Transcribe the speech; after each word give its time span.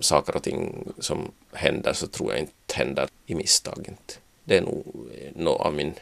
saker 0.00 0.36
och 0.36 0.42
ting 0.42 0.88
som 0.98 1.30
händer 1.52 1.92
så 1.92 2.06
tror 2.06 2.30
jag 2.30 2.40
inte 2.40 2.52
händer 2.74 3.08
i 3.26 3.34
misstag. 3.34 3.84
Inte. 3.88 4.14
Det 4.44 4.56
är 4.56 4.62
nog 4.62 4.86
något 5.34 5.60
av 5.60 5.74
min 5.74 5.94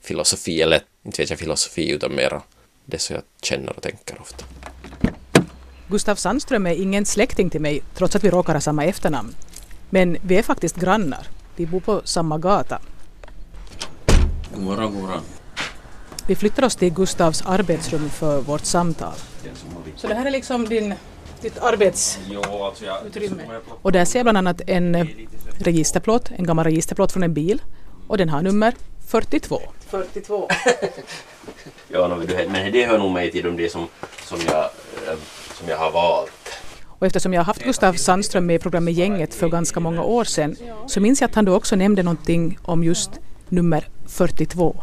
filosofi, 0.00 0.62
eller 0.62 0.82
inte 1.02 1.22
vet 1.22 1.30
jag 1.30 1.38
filosofi 1.38 1.90
utan 1.90 2.14
mera 2.14 2.42
det 2.84 2.98
som 2.98 3.14
jag 3.14 3.24
känner 3.42 3.76
och 3.76 3.82
tänker 3.82 4.20
ofta. 4.20 4.44
Gustav 5.88 6.14
Sandström 6.14 6.66
är 6.66 6.74
ingen 6.74 7.06
släkting 7.06 7.50
till 7.50 7.60
mig 7.60 7.82
trots 7.94 8.16
att 8.16 8.24
vi 8.24 8.30
råkar 8.30 8.54
ha 8.54 8.60
samma 8.60 8.84
efternamn. 8.84 9.34
Men 9.90 10.16
vi 10.22 10.36
är 10.36 10.42
faktiskt 10.42 10.76
grannar. 10.76 11.26
Vi 11.56 11.66
bor 11.66 11.80
på 11.80 12.02
samma 12.04 12.38
gata. 12.38 12.80
God 14.54 14.62
morgon, 14.62 14.94
god 14.94 15.02
morgon. 15.02 15.22
Vi 16.26 16.36
flyttar 16.36 16.64
oss 16.64 16.76
till 16.76 16.92
Gustavs 16.92 17.42
arbetsrum 17.42 18.10
för 18.10 18.40
vårt 18.40 18.64
samtal. 18.64 19.14
Så 19.96 20.08
det 20.08 20.14
här 20.14 20.26
är 20.26 20.30
liksom 20.30 20.68
din, 20.68 20.94
ditt 21.42 21.58
arbetsutrymme? 21.58 23.42
Och 23.82 23.92
där 23.92 24.04
ser 24.04 24.18
jag 24.18 24.24
bland 24.24 24.38
annat 24.38 24.60
en 24.66 25.08
registerplåt, 25.58 26.30
en 26.36 26.46
gammal 26.46 26.64
registerplåt 26.64 27.12
från 27.12 27.22
en 27.22 27.34
bil. 27.34 27.62
Och 28.06 28.18
den 28.18 28.28
har 28.28 28.42
nummer 28.42 28.74
42. 29.06 29.60
42. 29.86 30.48
ja, 31.88 32.18
men 32.48 32.72
det 32.72 32.86
hör 32.86 32.98
nog 32.98 33.12
mig 33.12 33.30
till 33.30 33.56
de 33.56 33.68
som, 33.68 33.88
som, 34.24 34.38
jag, 34.46 34.64
eh, 34.64 35.18
som 35.54 35.68
jag 35.68 35.78
har 35.78 35.90
valt. 35.90 36.32
Och 37.02 37.06
eftersom 37.06 37.32
jag 37.32 37.40
har 37.40 37.44
haft 37.44 37.64
Gustav 37.64 37.92
Sandström 37.92 38.46
med 38.46 38.56
i 38.56 38.58
programmet 38.58 38.94
Gänget 38.94 39.34
för 39.34 39.48
ganska 39.48 39.80
många 39.80 40.02
år 40.02 40.24
sedan 40.24 40.56
så 40.86 41.00
minns 41.00 41.20
jag 41.20 41.28
att 41.28 41.34
han 41.34 41.44
då 41.44 41.54
också 41.54 41.76
nämnde 41.76 42.02
någonting 42.02 42.58
om 42.62 42.84
just 42.84 43.10
nummer 43.48 43.88
42. 44.06 44.76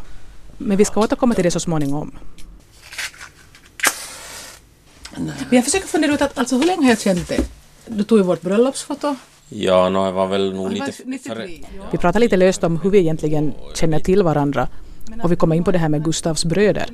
Men 0.57 0.77
vi 0.77 0.85
ska 0.85 0.99
återkomma 0.99 1.34
till 1.34 1.43
det 1.43 1.51
så 1.51 1.59
småningom. 1.59 2.12
Men 5.18 5.34
jag 5.49 5.63
försöker 5.63 5.88
fundera 5.88 6.13
ut 6.13 6.22
att 6.22 6.38
alltså, 6.38 6.58
hur 6.58 6.63
länge 6.66 6.81
har 6.81 6.90
jag 6.90 6.99
känt 6.99 7.27
dig? 7.27 7.40
Du 7.86 8.04
tog 8.04 8.18
ju 8.18 8.23
vårt 8.23 8.41
bröllopsfoto. 8.41 9.16
Ja, 9.49 9.90
no, 9.90 10.05
jag 10.05 10.12
var 10.12 10.27
väl 10.27 10.54
nog 10.54 10.72
lite... 10.72 10.94
Vi 11.91 11.98
pratade 11.98 12.20
lite 12.20 12.38
löst 12.38 12.63
om 12.63 12.77
hur 12.77 12.90
vi 12.90 12.99
egentligen 12.99 13.54
känner 13.76 13.99
till 13.99 14.24
varandra 14.24 14.68
och 15.24 15.32
vi 15.32 15.35
kommer 15.35 15.55
in 15.55 15.63
på 15.63 15.71
det 15.71 15.77
här 15.77 15.90
med 15.90 16.04
Gustavs 16.04 16.46
bröder. 16.46 16.90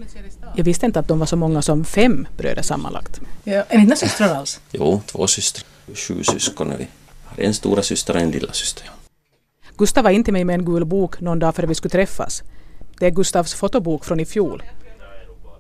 Jag 0.55 0.63
visste 0.63 0.85
inte 0.85 0.99
att 0.99 1.07
de 1.07 1.19
var 1.19 1.25
så 1.25 1.35
många 1.35 1.61
som 1.61 1.85
fem 1.85 2.27
bröder 2.38 2.61
sammanlagt. 2.61 3.22
Ja, 3.44 3.63
är 3.69 3.77
ni 3.77 3.83
inte 3.83 3.95
systrar 3.95 4.35
alls? 4.35 4.61
Jo, 4.72 5.02
två 5.05 5.27
systrar. 5.27 5.66
Sju 5.94 6.23
syskon 6.23 6.72
är 6.72 6.77
vi. 6.77 6.88
En 7.45 7.53
stora 7.53 7.81
syster 7.81 8.16
och 8.16 8.22
en 8.22 8.31
lilla 8.31 8.53
syster. 8.53 8.89
Gustav 9.77 10.03
var 10.03 10.11
in 10.11 10.23
till 10.23 10.33
mig 10.33 10.44
med 10.44 10.53
en 10.53 10.66
gul 10.66 10.85
bok 10.85 11.22
någon 11.22 11.39
dag 11.39 11.55
före 11.55 11.67
vi 11.67 11.75
skulle 11.75 11.91
träffas. 11.91 12.44
Det 13.00 13.05
är 13.05 13.11
Gustavs 13.11 13.53
fotobok 13.53 14.05
från 14.05 14.19
i 14.19 14.25
fjol. 14.25 14.63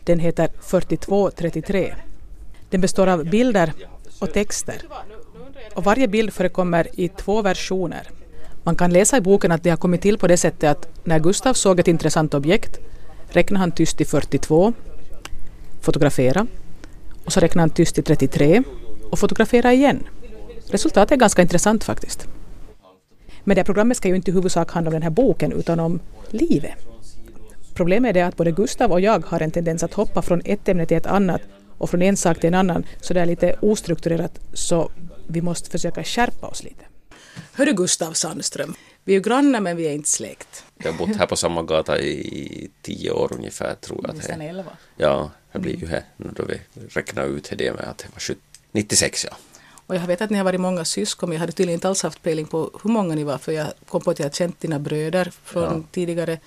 Den 0.03 0.19
heter 0.19 0.49
4233. 0.61 1.95
Den 2.69 2.81
består 2.81 3.07
av 3.07 3.25
bilder 3.25 3.73
och 4.19 4.33
texter. 4.33 4.81
Och 5.75 5.83
varje 5.83 6.07
bild 6.07 6.33
förekommer 6.33 6.87
i 6.93 7.07
två 7.09 7.41
versioner. 7.41 8.09
Man 8.63 8.75
kan 8.75 8.93
läsa 8.93 9.17
i 9.17 9.21
boken 9.21 9.51
att 9.51 9.63
det 9.63 9.69
har 9.69 9.77
kommit 9.77 10.01
till 10.01 10.17
på 10.17 10.27
det 10.27 10.37
sättet 10.37 10.69
att 10.69 10.87
när 11.03 11.19
Gustav 11.19 11.53
såg 11.53 11.79
ett 11.79 11.87
intressant 11.87 12.33
objekt 12.33 12.79
räknade 13.29 13.59
han 13.59 13.71
tyst 13.71 13.97
till 13.97 14.07
42, 14.07 14.73
fotografera 15.81 16.47
och 17.25 17.33
så 17.33 17.39
räknade 17.39 17.61
han 17.61 17.69
tyst 17.69 17.95
till 17.95 18.03
33 18.03 18.63
och 19.11 19.19
fotografera 19.19 19.73
igen. 19.73 20.03
Resultatet 20.69 21.11
är 21.11 21.15
ganska 21.15 21.41
intressant 21.41 21.83
faktiskt. 21.83 22.27
Men 23.43 23.55
det 23.55 23.59
här 23.59 23.65
programmet 23.65 23.97
ska 23.97 24.07
ju 24.07 24.15
inte 24.15 24.31
i 24.31 24.33
huvudsak 24.33 24.71
handla 24.71 24.89
om 24.89 24.93
den 24.93 25.03
här 25.03 25.09
boken 25.09 25.51
utan 25.51 25.79
om 25.79 25.99
livet. 26.29 26.73
Problemet 27.73 28.09
är 28.09 28.13
det 28.13 28.21
att 28.21 28.37
både 28.37 28.51
Gustav 28.51 28.91
och 28.91 29.01
jag 29.01 29.25
har 29.25 29.39
en 29.39 29.51
tendens 29.51 29.83
att 29.83 29.93
hoppa 29.93 30.21
från 30.21 30.41
ett 30.45 30.69
ämne 30.69 30.85
till 30.85 30.97
ett 30.97 31.05
annat 31.05 31.41
och 31.77 31.89
från 31.89 32.01
en 32.01 32.17
sak 32.17 32.39
till 32.39 32.47
en 32.47 32.53
annan 32.53 32.85
så 33.01 33.13
det 33.13 33.21
är 33.21 33.25
lite 33.25 33.55
ostrukturerat 33.61 34.39
så 34.53 34.91
vi 35.27 35.41
måste 35.41 35.69
försöka 35.69 36.03
skärpa 36.03 36.47
oss 36.47 36.63
lite. 36.63 36.85
Hörru 37.53 37.73
Gustav 37.73 38.13
Sandström, 38.13 38.75
vi 39.03 39.13
är 39.13 39.17
ju 39.17 39.21
grannar 39.21 39.59
men 39.59 39.77
vi 39.77 39.87
är 39.87 39.93
inte 39.93 40.09
släkt. 40.09 40.63
Jag 40.77 40.91
har 40.91 40.99
bott 40.99 41.15
här 41.15 41.25
på 41.25 41.35
samma 41.35 41.63
gata 41.63 41.99
i 41.99 42.71
tio 42.81 43.11
år 43.11 43.33
ungefär 43.33 43.75
tror 43.75 44.05
jag. 44.07 44.15
Nästan 44.15 44.41
elva. 44.41 44.71
Ja, 44.97 45.31
det 45.51 45.59
blir 45.59 45.75
ju 45.75 45.87
här 45.87 46.03
nu 46.17 46.31
då 46.35 46.43
vi 46.43 46.61
räknar 46.89 47.25
ut 47.25 47.53
det 47.57 47.73
med 47.73 47.83
att 47.83 47.97
det 47.97 48.07
var 48.13 48.37
96 48.71 49.25
ja. 49.29 49.37
Och 49.87 49.95
jag 49.95 50.07
vet 50.07 50.21
att 50.21 50.29
ni 50.29 50.37
har 50.37 50.43
varit 50.43 50.61
många 50.61 50.85
syskon, 50.85 51.29
men 51.29 51.35
jag 51.35 51.39
hade 51.39 51.51
tydligen 51.51 51.77
inte 51.77 51.87
alls 51.87 52.03
haft 52.03 52.23
pejling 52.23 52.45
på 52.45 52.79
hur 52.83 52.89
många 52.89 53.15
ni 53.15 53.23
var, 53.23 53.37
för 53.37 53.51
jag 53.51 53.67
kom 53.87 54.01
på 54.01 54.11
att 54.11 54.19
jag 54.19 54.25
har 54.25 54.31
känt 54.31 54.59
dina 54.59 54.79
bröder 54.79 55.31
från 55.43 55.63
ja. 55.63 55.83
tidigare. 55.91 56.39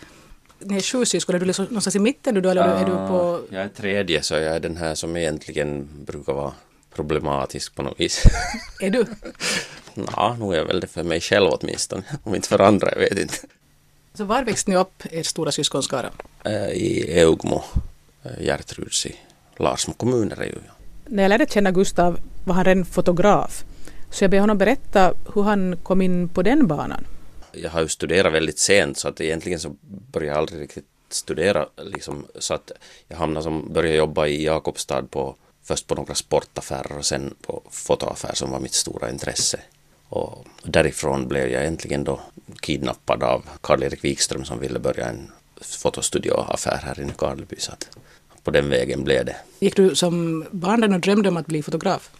Ni 0.58 0.76
är 0.76 0.80
sju 0.80 1.04
syskon, 1.04 1.34
är 1.34 1.38
du 1.38 1.46
liksom 1.46 1.64
någonstans 1.64 1.96
i 1.96 1.98
mitten 1.98 2.34
du 2.34 2.40
då, 2.40 2.48
eller 2.48 2.62
är 2.62 2.84
du 2.84 2.92
på... 2.92 3.40
Jag 3.50 3.62
är 3.62 3.68
tredje, 3.68 4.22
så 4.22 4.34
jag 4.34 4.56
är 4.56 4.60
den 4.60 4.76
här 4.76 4.94
som 4.94 5.16
egentligen 5.16 5.88
brukar 6.06 6.32
vara 6.32 6.52
problematisk 6.94 7.74
på 7.74 7.82
något 7.82 8.00
vis. 8.00 8.22
är 8.80 8.90
du? 8.90 9.06
Ja, 9.94 10.36
nog 10.38 10.54
är 10.54 10.58
jag 10.58 10.64
väl 10.64 10.80
det 10.80 10.86
för 10.86 11.02
mig 11.02 11.20
själv 11.20 11.48
åtminstone, 11.50 12.02
om 12.22 12.34
inte 12.34 12.48
för 12.48 12.58
andra, 12.58 12.90
jag 12.92 12.98
vet 12.98 13.18
inte. 13.18 13.34
Så 14.14 14.24
var 14.24 14.42
växte 14.42 14.70
ni 14.70 14.76
upp, 14.76 15.02
er 15.10 15.22
stora 15.22 15.52
syskonskara? 15.52 16.10
Äh, 16.44 16.52
I 16.52 17.20
Eugmo, 17.20 17.64
äh, 18.22 18.44
Gertruds 18.44 19.06
i 19.06 19.16
Larsmo 19.56 19.94
kommuner 19.94 20.40
är 20.40 20.46
ju. 20.46 20.58
När 21.06 21.22
jag 21.22 21.30
lärde 21.30 21.46
känna 21.46 21.70
Gustav 21.70 22.18
var 22.44 22.54
han 22.54 22.64
redan 22.64 22.84
fotograf, 22.84 23.64
så 24.10 24.24
jag 24.24 24.30
ber 24.30 24.40
honom 24.40 24.58
berätta 24.58 25.14
hur 25.34 25.42
han 25.42 25.76
kom 25.82 26.02
in 26.02 26.28
på 26.28 26.42
den 26.42 26.66
banan. 26.66 27.04
Jag 27.52 27.70
har 27.70 27.80
ju 27.80 27.88
studerat 27.88 28.32
väldigt 28.32 28.58
sent 28.58 28.98
så 28.98 29.08
att 29.08 29.20
egentligen 29.20 29.60
så 29.60 29.76
började 30.12 30.32
jag 30.32 30.38
aldrig 30.38 30.60
riktigt 30.60 30.86
studera 31.08 31.66
liksom, 31.76 32.26
så 32.38 32.54
att 32.54 32.72
jag 33.08 33.16
hamnade 33.16 33.44
som, 33.44 33.72
började 33.72 33.96
jobba 33.96 34.26
i 34.26 34.44
Jakobstad 34.44 35.02
på 35.02 35.36
först 35.62 35.86
på 35.86 35.94
några 35.94 36.14
sportaffärer 36.14 36.98
och 36.98 37.04
sen 37.04 37.34
på 37.42 37.62
fotoaffär 37.70 38.34
som 38.34 38.50
var 38.50 38.60
mitt 38.60 38.74
stora 38.74 39.10
intresse. 39.10 39.60
Och 40.08 40.46
därifrån 40.62 41.28
blev 41.28 41.50
jag 41.50 41.66
äntligen 41.66 42.04
då 42.04 42.20
kidnappad 42.60 43.22
av 43.22 43.44
Karl-Erik 43.60 44.04
Wikström 44.04 44.44
som 44.44 44.60
ville 44.60 44.78
börja 44.78 45.06
en 45.06 45.30
fotostudioaffär 45.60 46.80
här 46.84 47.00
i 47.00 47.04
Nykarleby. 47.04 47.56
Så 47.58 47.72
att 47.72 47.88
på 48.42 48.50
den 48.50 48.70
vägen 48.70 49.04
blev 49.04 49.24
det. 49.24 49.36
Gick 49.58 49.76
du 49.76 49.94
som 49.94 50.44
barn 50.50 50.92
och 50.92 51.00
drömde 51.00 51.28
om 51.28 51.36
att 51.36 51.46
bli 51.46 51.62
fotograf? 51.62 52.10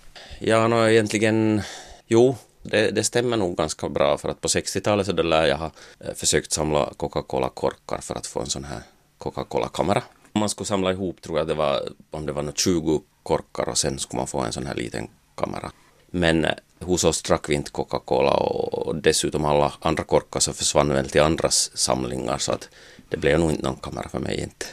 Ja, 0.41 0.69
no, 0.69 0.89
egentligen, 0.89 1.63
jo, 2.07 2.37
det, 2.69 2.91
det, 2.91 3.05
stämmer 3.05 3.37
nog 3.37 3.57
ganska 3.57 3.89
bra 3.89 4.19
för 4.19 4.29
att 4.29 4.41
på 4.41 4.49
60-talet 4.49 5.07
så 5.07 5.13
lär 5.13 5.47
jag 5.47 5.57
ha 5.57 5.71
eh, 6.01 6.15
försökt 6.15 6.53
samla 6.53 6.93
Coca-Cola-korkar 6.97 7.99
för 8.01 8.15
att 8.15 8.27
få 8.27 8.41
en 8.41 8.47
sån 8.47 8.65
här 8.65 8.83
Coca-Cola-kamera. 9.19 10.03
Om 10.33 10.41
man 10.41 10.49
skulle 10.49 10.67
samla 10.67 10.93
ihop 10.93 11.23
tror 11.23 11.39
jag 11.39 11.49
det 11.49 11.55
var, 11.55 11.89
om 12.11 12.27
det 12.27 12.33
var 12.33 12.53
20 12.55 13.03
korkar 13.23 13.69
och 13.69 13.79
sen 13.79 13.99
skulle 13.99 14.19
man 14.19 14.27
få 14.27 14.41
en 14.41 14.53
sån 14.53 14.67
här 14.67 14.75
liten 14.75 15.09
kamera. 15.35 15.73
Men 16.11 16.45
eh, 16.45 16.55
hos 16.81 17.05
oss 17.05 17.23
drack 17.23 17.49
vi 17.49 17.55
inte 17.55 17.71
Coca-Cola 17.71 18.33
och 18.33 18.97
dessutom 18.97 19.45
alla 19.45 19.73
andra 19.81 20.05
korkar 20.05 20.41
så 20.41 20.53
försvann 20.53 20.89
väl 20.89 21.11
till 21.11 21.23
andras 21.23 21.71
samlingar 21.75 22.39
så 22.39 22.53
att 22.53 22.69
det 23.09 23.17
blev 23.17 23.41
nog 23.41 23.51
inte 23.51 23.63
någon 23.63 23.77
kamera 23.77 24.09
för 24.09 24.19
mig 24.19 24.41
inte. 24.41 24.67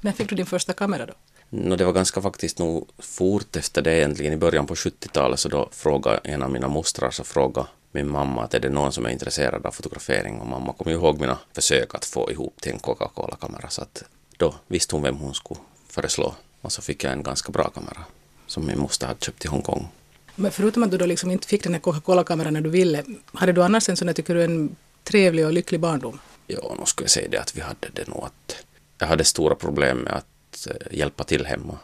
När 0.00 0.12
fick 0.12 0.28
du 0.28 0.36
din 0.36 0.46
första 0.46 0.72
kamera 0.72 1.06
då? 1.06 1.14
No, 1.54 1.76
det 1.76 1.84
var 1.84 1.92
ganska 1.92 2.22
faktiskt 2.22 2.58
nog 2.58 2.88
fort 2.98 3.56
efter 3.56 3.82
det 3.82 3.98
egentligen 3.98 4.32
i 4.32 4.36
början 4.36 4.66
på 4.66 4.74
70-talet 4.74 5.40
så 5.40 5.48
då 5.48 5.68
frågade 5.72 6.20
en 6.24 6.42
av 6.42 6.50
mina 6.50 6.68
mostrar 6.68 7.10
så 7.10 7.24
frågade 7.24 7.68
min 7.90 8.08
mamma 8.08 8.44
att 8.44 8.54
är 8.54 8.60
det 8.60 8.68
någon 8.68 8.92
som 8.92 9.06
är 9.06 9.10
intresserad 9.10 9.66
av 9.66 9.70
fotografering 9.70 10.40
och 10.40 10.46
mamma 10.46 10.72
kom 10.72 10.88
ihåg 10.88 11.20
mina 11.20 11.38
försök 11.54 11.94
att 11.94 12.04
få 12.04 12.30
ihop 12.30 12.60
till 12.60 12.72
en 12.72 12.78
Coca-Cola-kamera 12.78 13.68
så 13.68 13.82
att 13.82 14.02
då 14.36 14.54
visste 14.66 14.94
hon 14.94 15.02
vem 15.02 15.16
hon 15.16 15.34
skulle 15.34 15.60
föreslå 15.88 16.34
och 16.60 16.72
så 16.72 16.82
fick 16.82 17.04
jag 17.04 17.12
en 17.12 17.22
ganska 17.22 17.52
bra 17.52 17.70
kamera 17.70 18.04
som 18.46 18.66
min 18.66 18.78
moster 18.78 19.06
hade 19.06 19.20
köpt 19.20 19.44
i 19.44 19.48
Hongkong. 19.48 19.88
Men 20.34 20.50
förutom 20.52 20.82
att 20.82 20.90
du 20.90 20.98
då 20.98 21.06
liksom 21.06 21.30
inte 21.30 21.46
fick 21.46 21.62
den 21.62 21.72
här 21.72 21.80
Coca-Cola-kameran 21.80 22.52
när 22.52 22.60
du 22.60 22.70
ville, 22.70 23.04
hade 23.32 23.52
du 23.52 23.62
annars 23.62 23.88
en 23.88 23.96
sån 23.96 24.08
här, 24.08 24.14
tycker 24.14 24.34
du, 24.34 24.44
en 24.44 24.76
trevlig 25.04 25.46
och 25.46 25.52
lycklig 25.52 25.80
barndom? 25.80 26.18
Ja, 26.46 26.76
nu 26.78 26.86
skulle 26.86 27.04
jag 27.04 27.10
säga 27.10 27.28
det 27.28 27.40
att 27.40 27.56
vi 27.56 27.60
hade 27.60 27.88
det 27.92 28.08
nog 28.08 28.24
att 28.24 28.56
jag 28.98 29.06
hade 29.06 29.24
stora 29.24 29.54
problem 29.54 29.98
med 29.98 30.12
att 30.12 30.26
eh, 30.66 30.98
hjälpa 30.98 31.24
till 31.24 31.46
hemma. 31.46 31.78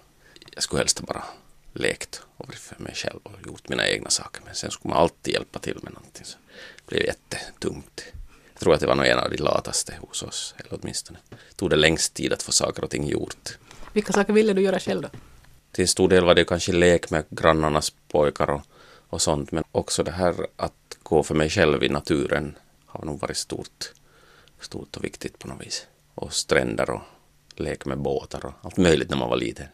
Jag 0.55 0.62
skulle 0.62 0.81
helst 0.81 1.01
bara 1.01 1.25
lekt 1.73 2.23
och 2.37 2.49
varit 2.49 2.59
för 2.59 2.83
mig 2.83 2.95
själv 2.95 3.21
och 3.23 3.47
gjort 3.47 3.69
mina 3.69 3.89
egna 3.89 4.11
saker. 4.11 4.43
Men 4.45 4.55
sen 4.55 4.71
skulle 4.71 4.95
man 4.95 5.03
alltid 5.03 5.34
hjälpa 5.34 5.59
till 5.59 5.79
med 5.83 5.93
någonting. 5.93 6.25
Så 6.25 6.38
det 6.76 6.87
blev 6.87 7.06
jättetungt. 7.06 8.05
Jag 8.53 8.61
tror 8.61 8.75
att 8.75 8.81
det 8.81 8.87
var 8.87 8.94
nog 8.94 9.06
en 9.06 9.19
av 9.19 9.31
de 9.31 9.37
lataste 9.37 9.94
hos 10.00 10.23
oss, 10.23 10.55
eller 10.56 10.79
åtminstone 10.82 11.19
tog 11.56 11.70
det 11.70 11.76
längst 11.76 12.15
tid 12.15 12.32
att 12.32 12.43
få 12.43 12.53
saker 12.53 12.85
och 12.85 12.91
ting 12.91 13.06
gjort. 13.06 13.59
Vilka 13.93 14.12
saker 14.12 14.32
ville 14.32 14.53
du 14.53 14.62
göra 14.62 14.79
själv 14.79 15.03
då? 15.03 15.09
Till 15.73 15.88
stor 15.88 16.09
del 16.09 16.25
var 16.25 16.35
det 16.35 16.44
kanske 16.44 16.73
lek 16.73 17.11
med 17.11 17.25
grannarnas 17.31 17.93
pojkar 18.09 18.50
och, 18.50 18.62
och 19.09 19.23
sånt, 19.23 19.53
men 19.53 19.65
också 19.73 20.03
det 20.03 20.11
här 20.11 20.47
att 20.56 20.99
gå 21.03 21.23
för 21.23 21.35
mig 21.35 21.50
själv 21.50 21.82
i 21.82 21.88
naturen 21.88 22.56
har 22.87 23.05
nog 23.05 23.20
varit 23.20 23.37
stort, 23.37 23.93
stort 24.61 24.97
och 24.97 25.05
viktigt 25.05 25.38
på 25.38 25.49
något 25.49 25.67
vis 25.67 25.87
och 26.15 26.32
stränder 26.32 26.91
och 26.91 27.03
leka 27.60 27.88
med 27.88 27.99
båtar 27.99 28.46
och 28.46 28.52
allt 28.62 28.76
möjligt 28.76 29.10
när 29.10 29.16
man 29.16 29.28
var 29.28 29.37
liten. 29.37 29.66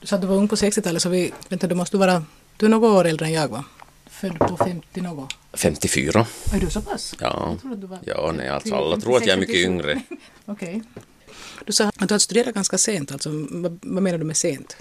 Du 0.00 0.06
sa 0.06 0.16
att 0.16 0.22
du 0.22 0.28
var 0.28 0.36
ung 0.36 0.48
på 0.48 0.54
60-talet 0.54 1.02
så 1.02 1.08
vi, 1.08 1.32
vänta, 1.48 1.66
du 1.66 1.74
måste 1.74 1.96
vara, 1.96 2.24
du 2.56 2.66
är 2.66 2.70
några 2.70 2.88
år 2.88 3.04
äldre 3.04 3.26
än 3.26 3.32
jag 3.32 3.48
va? 3.48 3.64
Född 4.06 4.38
på 4.38 4.56
50 4.56 5.00
något? 5.00 5.34
54. 5.52 6.26
Är 6.52 6.60
du 6.60 6.70
så 6.70 6.80
pass? 6.80 7.14
Ja. 7.20 7.56
Jag 7.62 7.88
var 7.88 7.98
ja, 8.04 8.32
nej, 8.36 8.48
alltså 8.48 8.74
alla 8.74 8.96
tror 8.96 9.16
att 9.16 9.26
jag 9.26 9.36
är 9.36 9.40
mycket 9.40 9.56
yngre. 9.56 10.02
Okej. 10.44 10.68
Okay. 10.76 11.02
Du 11.64 11.72
sa 11.72 11.84
att 11.84 11.94
du 11.94 12.02
hade 12.02 12.20
studerat 12.20 12.54
ganska 12.54 12.78
sent, 12.78 13.12
alltså 13.12 13.30
vad, 13.50 13.78
vad 13.82 14.02
menar 14.02 14.18
du 14.18 14.24
med 14.24 14.36
sent? 14.36 14.76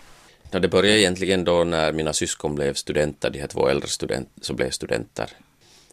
No, 0.52 0.60
det 0.60 0.68
började 0.68 1.00
egentligen 1.00 1.44
då 1.44 1.64
när 1.64 1.94
mina 1.94 2.14
syskon 2.14 2.56
blev 2.56 2.74
studenter, 2.74 3.30
de 3.30 3.40
här 3.40 3.48
två 3.48 3.68
äldre 3.68 3.88
studenter, 3.88 4.44
så 4.44 4.54
blev 4.54 4.70
studenter. 4.70 5.30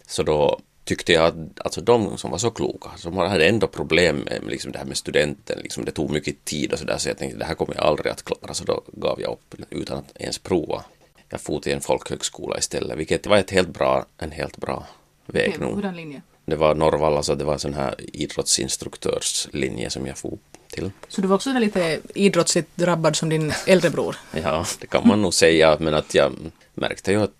Så 0.06 0.22
då 0.22 0.61
tyckte 0.91 1.13
jag 1.13 1.25
att 1.27 1.61
alltså 1.61 1.81
de 1.81 2.19
som 2.19 2.31
var 2.31 2.39
så 2.39 2.51
kloka, 2.51 2.91
som 2.97 3.17
hade 3.17 3.49
ändå 3.49 3.67
problem 3.67 4.17
med 4.17 4.43
liksom 4.47 4.73
det 4.73 4.79
här 4.79 4.87
med 4.87 4.97
studenten, 4.97 5.59
liksom 5.63 5.85
det 5.85 5.91
tog 5.91 6.11
mycket 6.11 6.45
tid 6.45 6.73
och 6.73 6.79
sådär 6.79 6.99
så 6.99 7.09
jag 7.09 7.19
tänkte 7.19 7.39
det 7.39 7.45
här 7.45 7.55
kommer 7.55 7.75
jag 7.75 7.85
aldrig 7.85 8.13
att 8.13 8.25
klara 8.25 8.55
så 8.55 8.65
då 8.65 8.83
gav 8.93 9.21
jag 9.21 9.33
upp 9.33 9.55
utan 9.71 9.99
att 9.99 10.13
ens 10.15 10.39
prova. 10.39 10.85
Jag 11.29 11.41
for 11.41 11.61
till 11.61 11.73
en 11.73 11.81
folkhögskola 11.81 12.59
istället 12.59 12.99
vilket 12.99 13.27
var 13.27 13.37
ett 13.37 13.51
helt 13.51 13.69
bra, 13.69 14.07
en 14.19 14.31
helt 14.31 14.57
bra 14.57 14.87
väg 15.27 15.61
nog. 15.61 15.75
Hurdan 15.75 15.97
linje? 15.97 16.23
Det 16.45 16.57
var 16.57 16.75
Norrvalla 16.75 17.23
så 17.23 17.35
det 17.35 17.45
var 17.45 17.53
en 17.53 17.59
sån 17.59 17.75
här 17.75 17.95
idrottsinstruktörslinje 17.99 19.91
som 19.91 20.07
jag 20.07 20.19
for 20.19 20.39
till. 20.71 20.91
Så 21.09 21.21
du 21.21 21.29
var 21.29 21.37
också 21.37 21.53
lite 21.53 22.01
idrottsligt 22.15 22.77
drabbad 22.77 23.17
som 23.17 23.29
din 23.29 23.53
äldre 23.67 23.91
bror? 23.91 24.17
ja, 24.43 24.67
det 24.81 24.87
kan 24.87 25.09
man 25.09 25.23
nog 25.23 25.35
säga 25.35 25.77
men 25.81 25.95
att 25.95 26.15
jag 26.15 26.33
märkte 26.75 27.13
ju 27.13 27.23
att 27.23 27.40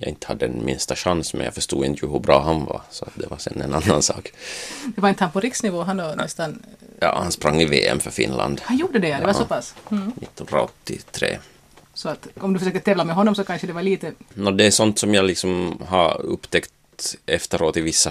jag 0.00 0.08
inte 0.08 0.26
hade 0.26 0.46
den 0.46 0.64
minsta 0.64 0.96
chans 0.96 1.34
men 1.34 1.44
jag 1.44 1.54
förstod 1.54 1.84
inte 1.84 2.06
hur 2.06 2.18
bra 2.18 2.42
han 2.42 2.64
var 2.64 2.82
så 2.90 3.08
det 3.14 3.26
var 3.26 3.36
sen 3.36 3.60
en 3.60 3.74
annan 3.74 4.02
sak. 4.02 4.32
Det 4.94 5.00
var 5.00 5.08
inte 5.08 5.24
han 5.24 5.32
på 5.32 5.40
riksnivå 5.40 5.82
han 5.82 5.96
då 5.96 6.14
nästan? 6.16 6.62
Ja, 7.00 7.18
han 7.22 7.32
sprang 7.32 7.60
i 7.60 7.64
VM 7.64 8.00
för 8.00 8.10
Finland. 8.10 8.60
Han 8.64 8.76
gjorde 8.76 8.98
det, 8.98 9.14
det 9.14 9.20
var 9.20 9.28
ja, 9.28 9.34
så 9.34 9.44
pass? 9.44 9.74
Mm. 9.90 10.12
1983. 10.22 11.38
Så 11.94 12.08
att 12.08 12.28
om 12.40 12.52
du 12.52 12.58
försöker 12.58 12.80
tävla 12.80 13.04
med 13.04 13.14
honom 13.14 13.34
så 13.34 13.44
kanske 13.44 13.66
det 13.66 13.72
var 13.72 13.82
lite... 13.82 14.12
No, 14.34 14.50
det 14.50 14.66
är 14.66 14.70
sånt 14.70 14.98
som 14.98 15.14
jag 15.14 15.24
liksom 15.24 15.82
har 15.88 16.20
upptäckt 16.22 16.72
efteråt 17.26 17.76
i 17.76 17.80
vissa 17.80 18.10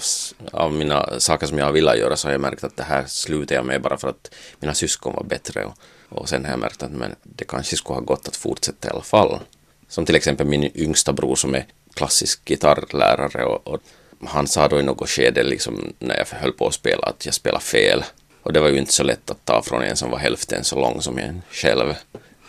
av 0.52 0.74
mina 0.74 1.20
saker 1.20 1.48
som 1.48 1.58
jag 1.58 1.72
velat 1.72 1.98
göra 1.98 2.16
så 2.16 2.28
har 2.28 2.32
jag 2.32 2.42
märkt 2.42 2.64
att 2.64 2.78
det 2.78 2.84
här 2.84 3.06
slutar 3.08 3.56
jag 3.56 3.66
med 3.66 3.82
bara 3.82 3.98
för 3.98 4.08
att 4.08 4.36
mina 4.60 4.74
syskon 4.74 5.16
var 5.16 5.24
bättre 5.24 5.66
och, 5.66 5.78
och 6.10 6.30
sen 6.30 6.46
har 6.46 6.52
jag 6.52 6.60
märkt 6.60 6.84
att 6.84 6.92
men 6.92 7.16
det 7.24 7.46
kanske 7.46 7.76
skulle 7.76 7.96
ha 7.96 8.02
gått 8.02 8.28
att 8.28 8.36
fortsätta 8.36 8.88
i 8.88 8.92
alla 8.92 9.02
fall. 9.02 9.40
Som 9.88 10.06
till 10.06 10.16
exempel 10.16 10.48
min 10.48 10.72
yngsta 10.78 11.14
bror 11.14 11.36
som 11.36 11.56
är 11.56 11.66
klassisk 11.94 12.46
gitarrlärare 12.46 13.46
och, 13.46 13.68
och 13.68 13.82
han 14.26 14.48
sa 14.48 14.68
då 14.68 14.80
i 14.80 14.84
något 14.84 15.10
skede 15.10 15.44
liksom 15.44 15.94
när 16.00 16.18
jag 16.18 16.26
höll 16.26 16.54
på 16.54 16.68
att 16.68 16.74
spela 16.74 17.08
att 17.08 17.26
jag 17.26 17.34
spelar 17.34 17.60
fel. 17.60 18.04
Och 18.42 18.54
det 18.54 18.60
var 18.60 18.70
ju 18.70 18.78
inte 18.78 18.94
så 18.94 19.04
lätt 19.04 19.30
att 19.30 19.46
ta 19.46 19.62
från 19.62 19.84
en 19.84 19.96
som 19.96 20.12
var 20.12 20.18
hälften 20.18 20.64
så 20.64 20.80
lång 20.80 21.02
som 21.02 21.18
en 21.18 21.42
själv. 21.52 21.94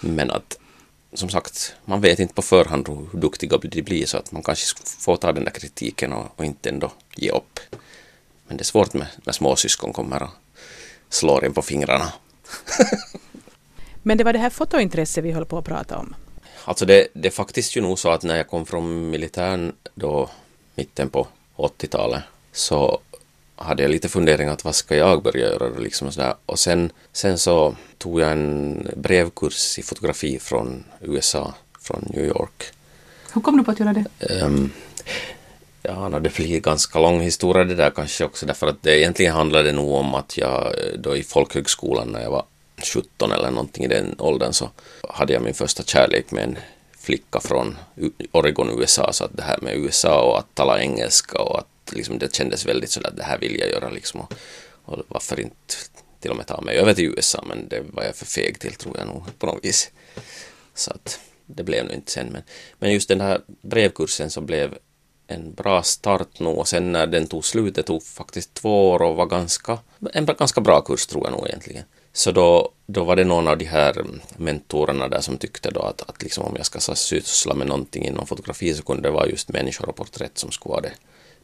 Men 0.00 0.30
att 0.30 0.58
som 1.12 1.28
sagt, 1.28 1.74
man 1.84 2.00
vet 2.00 2.18
inte 2.18 2.34
på 2.34 2.42
förhand 2.42 2.88
hur 2.88 3.20
duktiga 3.20 3.58
de 3.58 3.82
blir 3.82 4.06
så 4.06 4.18
att 4.18 4.32
man 4.32 4.42
kanske 4.42 4.76
får 4.98 5.16
ta 5.16 5.32
den 5.32 5.44
där 5.44 5.50
kritiken 5.50 6.12
och, 6.12 6.26
och 6.36 6.44
inte 6.44 6.68
ändå 6.68 6.92
ge 7.14 7.30
upp. 7.30 7.60
Men 8.48 8.56
det 8.56 8.62
är 8.62 8.64
svårt 8.64 8.94
med, 8.94 9.06
när 9.24 9.32
småsyskon 9.32 9.92
kommer 9.92 10.22
och 10.22 10.30
slår 11.08 11.44
en 11.44 11.52
på 11.52 11.62
fingrarna. 11.62 12.12
Men 14.02 14.18
det 14.18 14.24
var 14.24 14.32
det 14.32 14.38
här 14.38 14.50
fotointresset 14.50 15.24
vi 15.24 15.32
höll 15.32 15.46
på 15.46 15.58
att 15.58 15.64
prata 15.64 15.98
om. 15.98 16.14
Alltså 16.68 16.86
det, 16.86 17.08
det 17.12 17.28
är 17.28 17.32
faktiskt 17.32 17.76
ju 17.76 17.80
nog 17.80 17.98
så 17.98 18.10
att 18.10 18.22
när 18.22 18.36
jag 18.36 18.48
kom 18.48 18.66
från 18.66 19.10
militären 19.10 19.72
då 19.94 20.30
mitten 20.74 21.10
på 21.10 21.26
80-talet 21.56 22.22
så 22.52 23.00
hade 23.56 23.82
jag 23.82 23.90
lite 23.90 24.08
funderingar 24.08 24.52
att 24.52 24.64
vad 24.64 24.74
ska 24.74 24.96
jag 24.96 25.22
börja 25.22 25.46
göra 25.46 25.68
liksom 25.78 26.08
och 26.08 26.14
sådär. 26.14 26.34
Och 26.46 26.58
sen, 26.58 26.92
sen 27.12 27.38
så 27.38 27.76
tog 27.98 28.20
jag 28.20 28.32
en 28.32 28.88
brevkurs 28.96 29.78
i 29.78 29.82
fotografi 29.82 30.38
från 30.38 30.84
USA, 31.00 31.54
från 31.80 32.04
New 32.10 32.24
York. 32.24 32.64
Hur 33.32 33.40
kom 33.40 33.56
du 33.56 33.64
på 33.64 33.70
att 33.70 33.80
göra 33.80 33.92
det? 33.92 34.04
Um, 34.44 34.72
ja, 35.82 36.08
no, 36.08 36.18
det 36.18 36.34
blir 36.34 36.60
ganska 36.60 36.98
lång 36.98 37.20
historia 37.20 37.64
det 37.64 37.74
där 37.74 37.90
kanske 37.90 38.24
också 38.24 38.46
därför 38.46 38.66
att 38.66 38.82
det 38.82 38.98
egentligen 38.98 39.32
handlade 39.32 39.72
nog 39.72 39.92
om 39.92 40.14
att 40.14 40.36
jag 40.36 40.74
då 40.98 41.16
i 41.16 41.22
folkhögskolan 41.22 42.08
när 42.08 42.22
jag 42.22 42.30
var 42.30 42.44
17 42.82 43.32
eller 43.32 43.50
någonting 43.50 43.84
i 43.84 43.88
den 43.88 44.14
åldern 44.18 44.52
så 44.52 44.70
hade 45.08 45.32
jag 45.32 45.42
min 45.42 45.54
första 45.54 45.82
kärlek 45.82 46.30
med 46.30 46.44
en 46.44 46.58
flicka 46.98 47.40
från 47.40 47.76
Oregon, 48.32 48.80
USA, 48.80 49.12
så 49.12 49.24
att 49.24 49.36
det 49.36 49.42
här 49.42 49.58
med 49.62 49.76
USA 49.76 50.22
och 50.22 50.38
att 50.38 50.54
tala 50.54 50.80
engelska 50.80 51.38
och 51.38 51.58
att 51.58 51.92
liksom 51.92 52.18
det 52.18 52.34
kändes 52.34 52.66
väldigt 52.66 52.90
sådär 52.90 53.08
att 53.08 53.16
det 53.16 53.22
här 53.22 53.38
vill 53.38 53.58
jag 53.58 53.70
göra 53.70 53.90
liksom 53.90 54.20
och, 54.20 54.32
och 54.84 55.02
varför 55.08 55.40
inte 55.40 55.74
till 56.20 56.30
och 56.30 56.36
med 56.36 56.46
ta 56.46 56.60
mig 56.60 56.76
över 56.76 56.94
till 56.94 57.04
USA 57.04 57.44
men 57.48 57.68
det 57.68 57.80
var 57.92 58.04
jag 58.04 58.16
för 58.16 58.26
feg 58.26 58.58
till 58.58 58.74
tror 58.74 58.98
jag 58.98 59.06
nog 59.06 59.22
på 59.38 59.46
något 59.46 59.64
vis. 59.64 59.90
Så 60.74 60.90
att 60.90 61.20
det 61.46 61.62
blev 61.62 61.84
nog 61.84 61.94
inte 61.94 62.12
sen 62.12 62.26
men, 62.32 62.42
men 62.78 62.92
just 62.92 63.08
den 63.08 63.20
här 63.20 63.40
brevkursen 63.62 64.30
så 64.30 64.40
blev 64.40 64.78
en 65.26 65.54
bra 65.54 65.82
start 65.82 66.40
nog 66.40 66.58
och 66.58 66.68
sen 66.68 66.92
när 66.92 67.06
den 67.06 67.26
tog 67.26 67.44
slut, 67.44 67.74
det 67.74 67.82
tog 67.82 68.02
faktiskt 68.02 68.54
två 68.54 68.90
år 68.90 69.02
och 69.02 69.16
var 69.16 69.26
ganska, 69.26 69.78
en 70.12 70.26
ganska 70.26 70.60
bra 70.60 70.80
kurs 70.80 71.06
tror 71.06 71.26
jag 71.26 71.32
nog 71.32 71.48
egentligen. 71.48 71.84
Så 72.16 72.32
då, 72.32 72.72
då 72.86 73.04
var 73.04 73.16
det 73.16 73.24
någon 73.24 73.48
av 73.48 73.58
de 73.58 73.64
här 73.64 74.06
mentorerna 74.36 75.08
där 75.08 75.20
som 75.20 75.38
tyckte 75.38 75.70
då 75.70 75.80
att, 75.80 76.02
att 76.02 76.22
liksom 76.22 76.44
om 76.44 76.56
jag 76.56 76.66
ska 76.66 76.80
syssla 76.80 77.54
med 77.54 77.66
någonting 77.66 78.04
inom 78.06 78.26
fotografi 78.26 78.74
så 78.74 78.82
kunde 78.82 79.02
det 79.02 79.10
vara 79.10 79.26
just 79.26 79.48
människor 79.48 79.88
och 79.88 79.96
porträtt 79.96 80.38
som 80.38 80.50
skulle 80.50 80.72
vara 80.72 80.80
det 80.80 80.92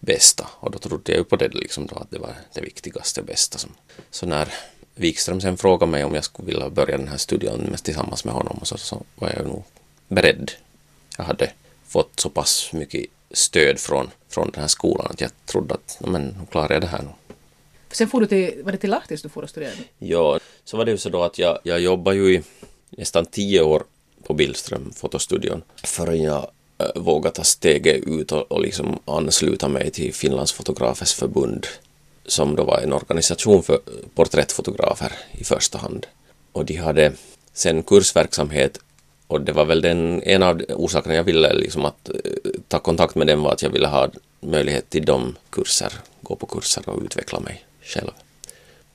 bästa. 0.01 0.47
Och 0.61 0.71
då 0.71 0.79
trodde 0.79 1.13
jag 1.13 1.19
ju 1.19 1.25
på 1.25 1.37
det 1.37 1.49
liksom 1.49 1.87
då 1.87 1.97
att 1.97 2.11
det 2.11 2.19
var 2.19 2.35
det 2.55 2.61
viktigaste 2.61 3.21
och 3.21 3.27
bästa. 3.27 3.59
Som, 3.59 3.71
så 4.11 4.27
när 4.27 4.49
Wikström 4.95 5.41
sen 5.41 5.57
frågade 5.57 5.93
mig 5.93 6.05
om 6.05 6.15
jag 6.15 6.25
skulle 6.25 6.47
vilja 6.47 6.71
börja 6.71 6.99
den 6.99 7.09
här 7.09 7.17
studion 7.17 7.77
tillsammans 7.83 8.25
med 8.25 8.35
honom 8.35 8.59
och 8.61 8.69
så, 8.69 8.79
så 8.79 9.03
var 9.15 9.33
jag 9.37 9.47
nog 9.47 9.65
beredd. 10.09 10.53
Jag 11.19 11.25
hade 11.25 11.53
fått 11.87 12.21
så 12.21 12.31
pass 12.31 12.73
mycket 12.73 13.07
stöd 13.31 13.79
från, 13.79 14.11
från 14.29 14.51
den 14.51 14.61
här 14.61 14.69
skolan 14.69 15.07
att 15.11 15.21
jag 15.21 15.31
trodde 15.47 15.75
att 15.75 15.99
men, 16.01 16.23
nu 16.23 16.47
klarar 16.51 16.73
jag 16.73 16.83
det 16.83 16.87
här 16.87 17.03
nog. 17.03 17.15
Sen 17.93 18.09
får 18.09 18.21
du 18.21 18.27
till, 18.27 18.63
var 18.65 18.73
det 18.73 18.79
till 18.79 18.91
Lahtis 18.91 19.23
du 19.23 19.29
får 19.29 19.43
och 19.43 19.51
studerade? 19.51 19.77
Ja, 19.99 20.41
så 20.65 20.77
var 20.77 20.85
det 20.85 20.91
ju 20.91 20.99
så 20.99 21.09
då 21.09 21.23
att 21.23 21.39
jag, 21.39 21.59
jag 21.63 21.81
jobbade 21.81 22.17
ju 22.17 22.35
i 22.35 22.43
nästan 22.91 23.27
tio 23.27 23.63
år 23.63 23.83
på 24.23 24.35
Billström 24.35 24.93
fotostudion 24.97 25.63
förrän 25.85 26.23
jag 26.23 26.51
äh, 26.79 27.03
vågade 27.03 27.35
ta 27.35 27.45
steget 27.45 28.05
ut 28.07 28.33
och, 28.33 28.53
och 28.53 28.61
liksom 28.61 28.99
ansluta 29.05 29.69
mig 29.69 29.91
till 29.91 30.15
Finlands 30.15 30.53
fotografers 30.53 31.15
förbund 31.15 31.67
som 32.27 32.57
då 32.57 32.65
var 32.65 32.79
en 32.79 32.93
organisation 32.93 33.63
för 33.63 33.81
porträttfotografer 34.15 35.13
i 35.33 35.45
första 35.45 35.79
hand. 35.79 36.07
Och 36.53 36.65
de 36.65 36.77
hade 36.77 37.13
sen 37.53 37.83
kursverksamhet 37.83 38.79
och 39.27 39.41
det 39.41 39.53
var 39.53 39.65
väl 39.65 39.81
den, 39.81 40.23
en 40.23 40.43
av 40.43 40.63
orsakerna 40.69 41.15
jag 41.15 41.25
ville 41.25 41.55
liksom 41.55 41.85
att 41.85 42.09
eh, 42.09 42.15
ta 42.69 42.79
kontakt 42.79 43.15
med 43.15 43.27
dem 43.27 43.43
var 43.43 43.53
att 43.53 43.63
jag 43.63 43.71
ville 43.71 43.89
ha 43.89 44.09
möjlighet 44.41 44.91
till 44.91 45.05
de 45.05 45.37
kurser, 45.51 45.93
gå 46.21 46.37
på 46.37 46.47
kurser 46.47 46.89
och 46.89 47.03
utveckla 47.03 47.41
mig 47.41 47.65
själv. 47.83 48.11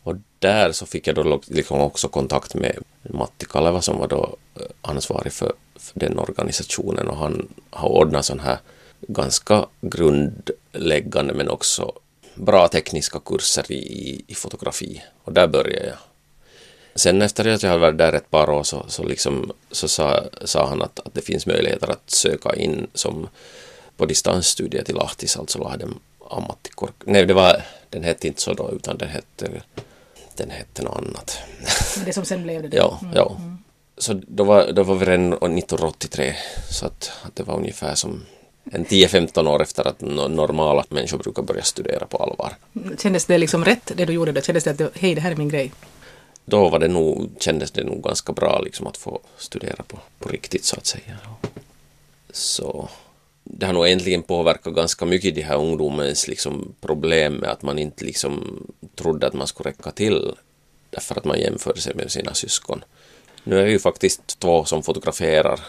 Och 0.03 0.15
där 0.39 0.71
så 0.71 0.85
fick 0.85 1.07
jag 1.07 1.15
då 1.15 1.41
liksom 1.47 1.81
också 1.81 2.07
kontakt 2.07 2.55
med 2.55 2.77
Matti 3.01 3.45
Kaleva 3.45 3.81
som 3.81 3.97
var 3.97 4.07
då 4.07 4.35
eh, 4.55 4.61
ansvarig 4.81 5.33
för, 5.33 5.53
för 5.75 5.99
den 5.99 6.19
organisationen 6.19 7.07
och 7.07 7.17
han 7.17 7.47
har 7.69 7.89
ordnat 7.89 8.25
sån 8.25 8.39
här 8.39 8.57
ganska 9.01 9.65
grundläggande 9.81 11.33
men 11.33 11.49
också 11.49 11.91
bra 12.35 12.67
tekniska 12.67 13.19
kurser 13.19 13.71
i, 13.71 14.23
i 14.27 14.35
fotografi 14.35 15.03
och 15.23 15.33
där 15.33 15.47
började 15.47 15.87
jag. 15.87 15.97
Sen 16.95 17.21
efter 17.21 17.47
att 17.47 17.63
jag 17.63 17.69
hade 17.69 17.81
varit 17.81 17.97
där 17.97 18.13
ett 18.13 18.29
par 18.29 18.49
år 18.49 18.63
så, 18.63 18.85
så, 18.87 19.03
liksom, 19.03 19.51
så 19.71 19.87
sa, 19.87 20.23
sa 20.45 20.67
han 20.69 20.81
att, 20.81 20.99
att 20.99 21.13
det 21.13 21.21
finns 21.21 21.45
möjligheter 21.45 21.91
att 21.91 22.09
söka 22.09 22.55
in 22.55 22.87
som 22.93 23.27
på 23.97 24.05
distansstudier 24.05 24.83
till 24.83 24.95
Lahtis, 24.95 25.37
alltså 25.37 25.59
Lahden 25.59 25.99
ammattikork. 26.31 26.93
Nej, 27.05 27.25
det 27.25 27.33
var, 27.33 27.61
den 27.89 28.03
hette 28.03 28.27
inte 28.27 28.41
så 28.41 28.53
då 28.53 28.71
utan 28.71 28.97
den 28.97 29.09
hette, 29.09 29.61
den 30.35 30.49
hette 30.49 30.83
något 30.83 30.97
annat. 30.97 31.37
Det 32.05 32.13
som 32.13 32.25
sen 32.25 32.43
blev 32.43 32.69
det? 32.69 32.77
ja, 32.77 32.99
mm. 33.01 33.13
ja. 33.15 33.35
Mm. 33.39 33.57
Så 33.97 34.13
då 34.27 34.43
var, 34.43 34.71
då 34.71 34.83
var 34.83 34.95
vi 34.95 35.05
redan 35.05 35.33
1983 35.33 36.35
så 36.69 36.85
att, 36.85 37.11
att 37.23 37.35
det 37.35 37.43
var 37.43 37.57
ungefär 37.57 37.95
som 37.95 38.25
en 38.71 38.85
10-15 38.85 39.47
år 39.47 39.61
efter 39.61 39.87
att 39.87 40.01
normala 40.01 40.85
människor 40.89 41.17
brukar 41.17 41.43
börja 41.43 41.63
studera 41.63 42.05
på 42.05 42.17
allvar. 42.17 42.55
Kändes 42.99 43.25
det 43.25 43.37
liksom 43.37 43.65
rätt 43.65 43.91
det 43.95 44.05
du 44.05 44.13
gjorde 44.13 44.31
då? 44.31 44.41
Kändes 44.41 44.63
det 44.63 44.81
att 44.81 44.97
hej 44.97 45.15
det 45.15 45.21
här 45.21 45.31
är 45.31 45.35
min 45.35 45.49
grej? 45.49 45.71
Då 46.45 46.69
var 46.69 46.79
det 46.79 46.87
nog, 46.87 47.29
kändes 47.39 47.71
det 47.71 47.83
nog 47.83 48.03
ganska 48.03 48.33
bra 48.33 48.59
liksom 48.59 48.87
att 48.87 48.97
få 48.97 49.19
studera 49.37 49.83
på, 49.87 49.99
på 50.19 50.29
riktigt 50.29 50.65
så 50.65 50.77
att 50.77 50.85
säga. 50.85 51.17
Så 52.31 52.89
det 53.49 53.65
har 53.65 53.73
nog 53.73 53.87
egentligen 53.87 54.23
påverkat 54.23 54.75
ganska 54.75 55.05
mycket 55.05 55.35
de 55.35 55.41
här 55.41 55.57
ungdomens 55.57 56.27
liksom, 56.27 56.75
problem 56.81 57.33
med 57.33 57.49
att 57.49 57.61
man 57.61 57.79
inte 57.79 58.05
liksom 58.05 58.63
trodde 58.95 59.27
att 59.27 59.33
man 59.33 59.47
skulle 59.47 59.69
räcka 59.69 59.91
till 59.91 60.31
därför 60.89 61.15
att 61.15 61.25
man 61.25 61.39
jämförde 61.39 61.81
sig 61.81 61.95
med 61.95 62.11
sina 62.11 62.33
syskon. 62.33 62.83
Nu 63.43 63.59
är 63.59 63.65
vi 63.65 63.71
ju 63.71 63.79
faktiskt 63.79 64.39
två 64.39 64.65
som 64.65 64.83
fotograferar 64.83 65.59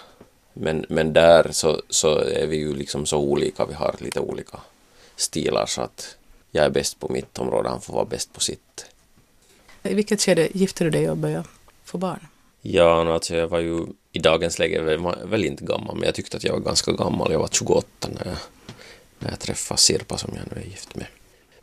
men, 0.52 0.86
men 0.88 1.12
där 1.12 1.48
så, 1.52 1.82
så 1.88 2.18
är 2.18 2.46
vi 2.46 2.56
ju 2.56 2.74
liksom 2.74 3.06
så 3.06 3.18
olika, 3.18 3.66
vi 3.66 3.74
har 3.74 3.94
lite 3.98 4.20
olika 4.20 4.60
stilar 5.16 5.66
så 5.66 5.80
att 5.80 6.16
jag 6.50 6.64
är 6.64 6.70
bäst 6.70 7.00
på 7.00 7.08
mitt 7.08 7.38
område, 7.38 7.68
han 7.68 7.80
får 7.80 7.94
vara 7.94 8.04
bäst 8.04 8.32
på 8.32 8.40
sitt. 8.40 8.86
I 9.82 9.94
vilket 9.94 10.20
skede 10.20 10.48
gifte 10.52 10.84
du 10.84 10.90
dig 10.90 11.10
och 11.10 11.16
började 11.16 11.44
få 11.84 11.98
barn? 11.98 12.26
Ja, 12.62 13.14
alltså 13.14 13.36
jag 13.36 13.48
var 13.48 13.58
ju 13.58 13.86
i 14.18 14.20
dagens 14.20 14.58
läge 14.58 14.82
väl, 14.82 15.00
väl 15.24 15.44
inte 15.44 15.64
gammal, 15.64 15.96
men 15.96 16.04
jag 16.04 16.14
tyckte 16.14 16.36
att 16.36 16.44
jag 16.44 16.52
var 16.52 16.60
ganska 16.60 16.92
gammal. 16.92 17.32
Jag 17.32 17.38
var 17.38 17.48
28 17.48 18.08
när 18.08 18.26
jag, 18.26 18.36
när 19.18 19.30
jag 19.30 19.40
träffade 19.40 19.80
Sirpa 19.80 20.18
som 20.18 20.30
jag 20.34 20.56
nu 20.56 20.62
är 20.62 20.66
gift 20.66 20.96
med. 20.96 21.06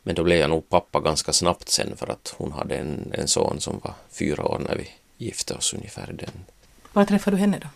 Men 0.03 0.15
då 0.15 0.23
blev 0.23 0.39
jag 0.39 0.49
nog 0.49 0.69
pappa 0.69 0.99
ganska 0.99 1.33
snabbt 1.33 1.69
sen 1.69 1.97
för 1.97 2.11
att 2.11 2.35
hon 2.37 2.51
hade 2.51 2.75
en, 2.75 3.11
en 3.13 3.27
son 3.27 3.59
som 3.59 3.79
var 3.83 3.93
fyra 4.11 4.45
år 4.45 4.59
när 4.67 4.75
vi 4.75 4.89
gifte 5.17 5.53
oss 5.53 5.73
ungefär. 5.73 6.13
Den. 6.13 6.45
Var 6.93 7.05
träffade 7.05 7.37
du 7.37 7.41
henne 7.41 7.59
då? 7.61 7.67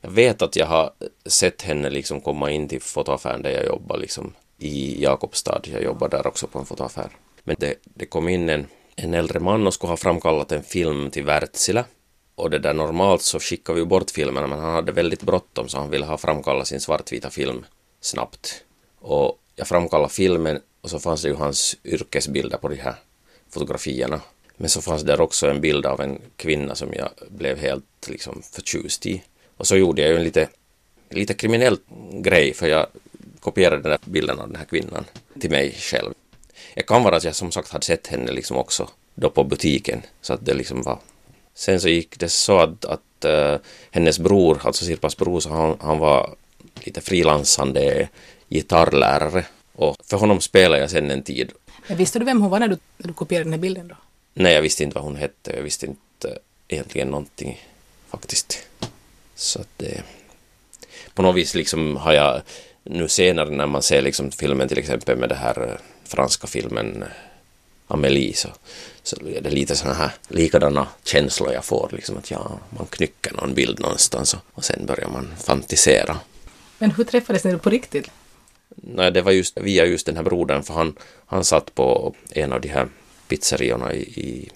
Jag 0.00 0.10
vet 0.10 0.42
att 0.42 0.56
jag 0.56 0.66
har 0.66 0.90
sett 1.26 1.62
henne 1.62 1.90
liksom 1.90 2.20
komma 2.20 2.50
in 2.50 2.68
till 2.68 2.82
fotoaffären 2.82 3.42
där 3.42 3.50
jag 3.50 3.66
jobbar 3.66 3.98
liksom 3.98 4.32
i 4.58 5.02
Jakobstad. 5.02 5.60
Jag 5.64 5.82
jobbar 5.82 6.08
där 6.08 6.26
också 6.26 6.46
på 6.46 6.58
en 6.58 6.66
fotoaffär. 6.66 7.08
Men 7.44 7.56
det, 7.58 7.74
det 7.84 8.06
kom 8.06 8.28
in 8.28 8.48
en, 8.48 8.66
en 8.96 9.14
äldre 9.14 9.40
man 9.40 9.66
och 9.66 9.74
skulle 9.74 9.90
ha 9.90 9.96
framkallat 9.96 10.52
en 10.52 10.62
film 10.62 11.10
till 11.10 11.24
Wärtsilä. 11.24 11.84
Och 12.36 12.50
det 12.50 12.58
där 12.58 12.74
normalt 12.74 13.22
så 13.22 13.40
skickar 13.40 13.74
vi 13.74 13.84
bort 13.84 14.10
filmerna 14.10 14.46
men 14.46 14.58
han 14.58 14.74
hade 14.74 14.92
väldigt 14.92 15.22
bråttom 15.22 15.68
så 15.68 15.78
han 15.78 15.90
ville 15.90 16.06
ha 16.06 16.18
framkallat 16.18 16.68
sin 16.68 16.80
svartvita 16.80 17.30
film 17.30 17.64
snabbt. 18.00 18.62
Och 18.98 19.38
jag 19.56 19.68
framkallade 19.68 20.12
filmen 20.12 20.60
och 20.80 20.90
så 20.90 20.98
fanns 20.98 21.22
det 21.22 21.28
ju 21.28 21.34
hans 21.34 21.76
yrkesbilder 21.84 22.58
på 22.58 22.68
de 22.68 22.76
här 22.76 22.94
fotografierna. 23.50 24.20
Men 24.56 24.68
så 24.68 24.82
fanns 24.82 25.02
där 25.02 25.20
också 25.20 25.50
en 25.50 25.60
bild 25.60 25.86
av 25.86 26.00
en 26.00 26.18
kvinna 26.36 26.74
som 26.74 26.92
jag 26.92 27.08
blev 27.28 27.58
helt 27.58 28.08
liksom 28.08 28.42
förtjust 28.52 29.06
i. 29.06 29.22
Och 29.56 29.66
så 29.66 29.76
gjorde 29.76 30.02
jag 30.02 30.10
ju 30.10 30.16
en 30.16 30.24
lite, 30.24 30.48
lite 31.10 31.34
kriminell 31.34 31.78
grej 32.12 32.54
för 32.54 32.66
jag 32.66 32.86
kopierade 33.40 33.82
den 33.82 33.90
där 33.90 33.98
bilden 34.04 34.38
av 34.38 34.46
den 34.46 34.56
här 34.56 34.64
kvinnan 34.64 35.04
till 35.40 35.50
mig 35.50 35.74
själv. 35.78 36.14
Det 36.74 36.82
kan 36.82 37.02
vara 37.02 37.16
att 37.16 37.24
jag 37.24 37.34
som 37.34 37.52
sagt 37.52 37.68
hade 37.68 37.84
sett 37.84 38.06
henne 38.06 38.32
liksom 38.32 38.56
också 38.56 38.88
då 39.14 39.30
på 39.30 39.44
butiken 39.44 40.02
så 40.20 40.32
att 40.32 40.46
det 40.46 40.54
liksom 40.54 40.82
var 40.82 40.98
Sen 41.56 41.80
så 41.80 41.88
gick 41.88 42.18
det 42.18 42.28
så 42.28 42.58
att, 42.58 42.84
att 42.84 43.24
uh, 43.24 43.56
hennes 43.90 44.18
bror, 44.18 44.60
alltså 44.64 44.84
Sirpas 44.84 45.16
bror, 45.16 45.40
så 45.40 45.50
han, 45.50 45.76
han 45.80 45.98
var 45.98 46.34
lite 46.74 47.00
frilansande 47.00 48.08
gitarrlärare 48.48 49.44
och 49.72 49.96
för 50.04 50.16
honom 50.16 50.40
spelade 50.40 50.80
jag 50.80 50.90
sen 50.90 51.10
en 51.10 51.22
tid. 51.22 51.52
Men 51.88 51.96
visste 51.96 52.18
du 52.18 52.24
vem 52.24 52.40
hon 52.40 52.50
var 52.50 52.60
när 52.60 52.68
du, 52.68 52.78
när 52.96 53.08
du 53.08 53.14
kopierade 53.14 53.44
den 53.44 53.52
här 53.52 53.60
bilden 53.60 53.88
då? 53.88 53.94
Nej, 54.34 54.52
jag 54.54 54.62
visste 54.62 54.82
inte 54.82 54.94
vad 54.94 55.04
hon 55.04 55.16
hette. 55.16 55.52
Jag 55.56 55.62
visste 55.62 55.86
inte 55.86 56.38
egentligen 56.68 57.08
någonting 57.08 57.66
faktiskt. 58.10 58.66
Så 59.34 59.60
att 59.60 59.68
det... 59.76 60.02
På 61.14 61.22
något 61.22 61.36
vis 61.36 61.54
liksom 61.54 61.96
har 61.96 62.12
jag 62.12 62.42
nu 62.84 63.08
senare 63.08 63.50
när 63.50 63.66
man 63.66 63.82
ser 63.82 64.02
liksom 64.02 64.30
filmen 64.30 64.68
till 64.68 64.78
exempel 64.78 65.16
med 65.16 65.28
det 65.28 65.34
här 65.34 65.62
eh, 65.62 65.78
franska 66.04 66.46
filmen 66.46 67.02
eh, 67.02 67.08
Amelie 67.88 68.34
så, 68.34 68.48
så 69.06 69.16
är 69.26 69.40
det 69.40 69.50
lite 69.50 69.76
sådana 69.76 69.94
här 69.94 70.10
likadana 70.28 70.88
känslor 71.04 71.52
jag 71.52 71.64
får 71.64 71.88
liksom 71.92 72.16
att 72.16 72.30
ja, 72.30 72.58
man 72.70 72.86
knycker 72.86 73.32
någon 73.32 73.54
bild 73.54 73.80
någonstans 73.80 74.34
och, 74.34 74.40
och 74.52 74.64
sen 74.64 74.86
börjar 74.86 75.08
man 75.08 75.34
fantisera. 75.44 76.18
Men 76.78 76.90
hur 76.90 77.04
träffades 77.04 77.44
ni 77.44 77.58
på 77.58 77.70
riktigt? 77.70 78.10
Nej, 78.68 79.12
det 79.12 79.22
var 79.22 79.32
just 79.32 79.58
via 79.58 79.84
just 79.84 80.06
den 80.06 80.16
här 80.16 80.22
brodern 80.22 80.62
för 80.62 80.74
han, 80.74 80.96
han 81.26 81.44
satt 81.44 81.74
på 81.74 82.14
en 82.30 82.52
av 82.52 82.60
de 82.60 82.68
här 82.68 82.88
pizzeriorna 83.28 83.92
i, 83.92 84.02
i, 84.02 84.50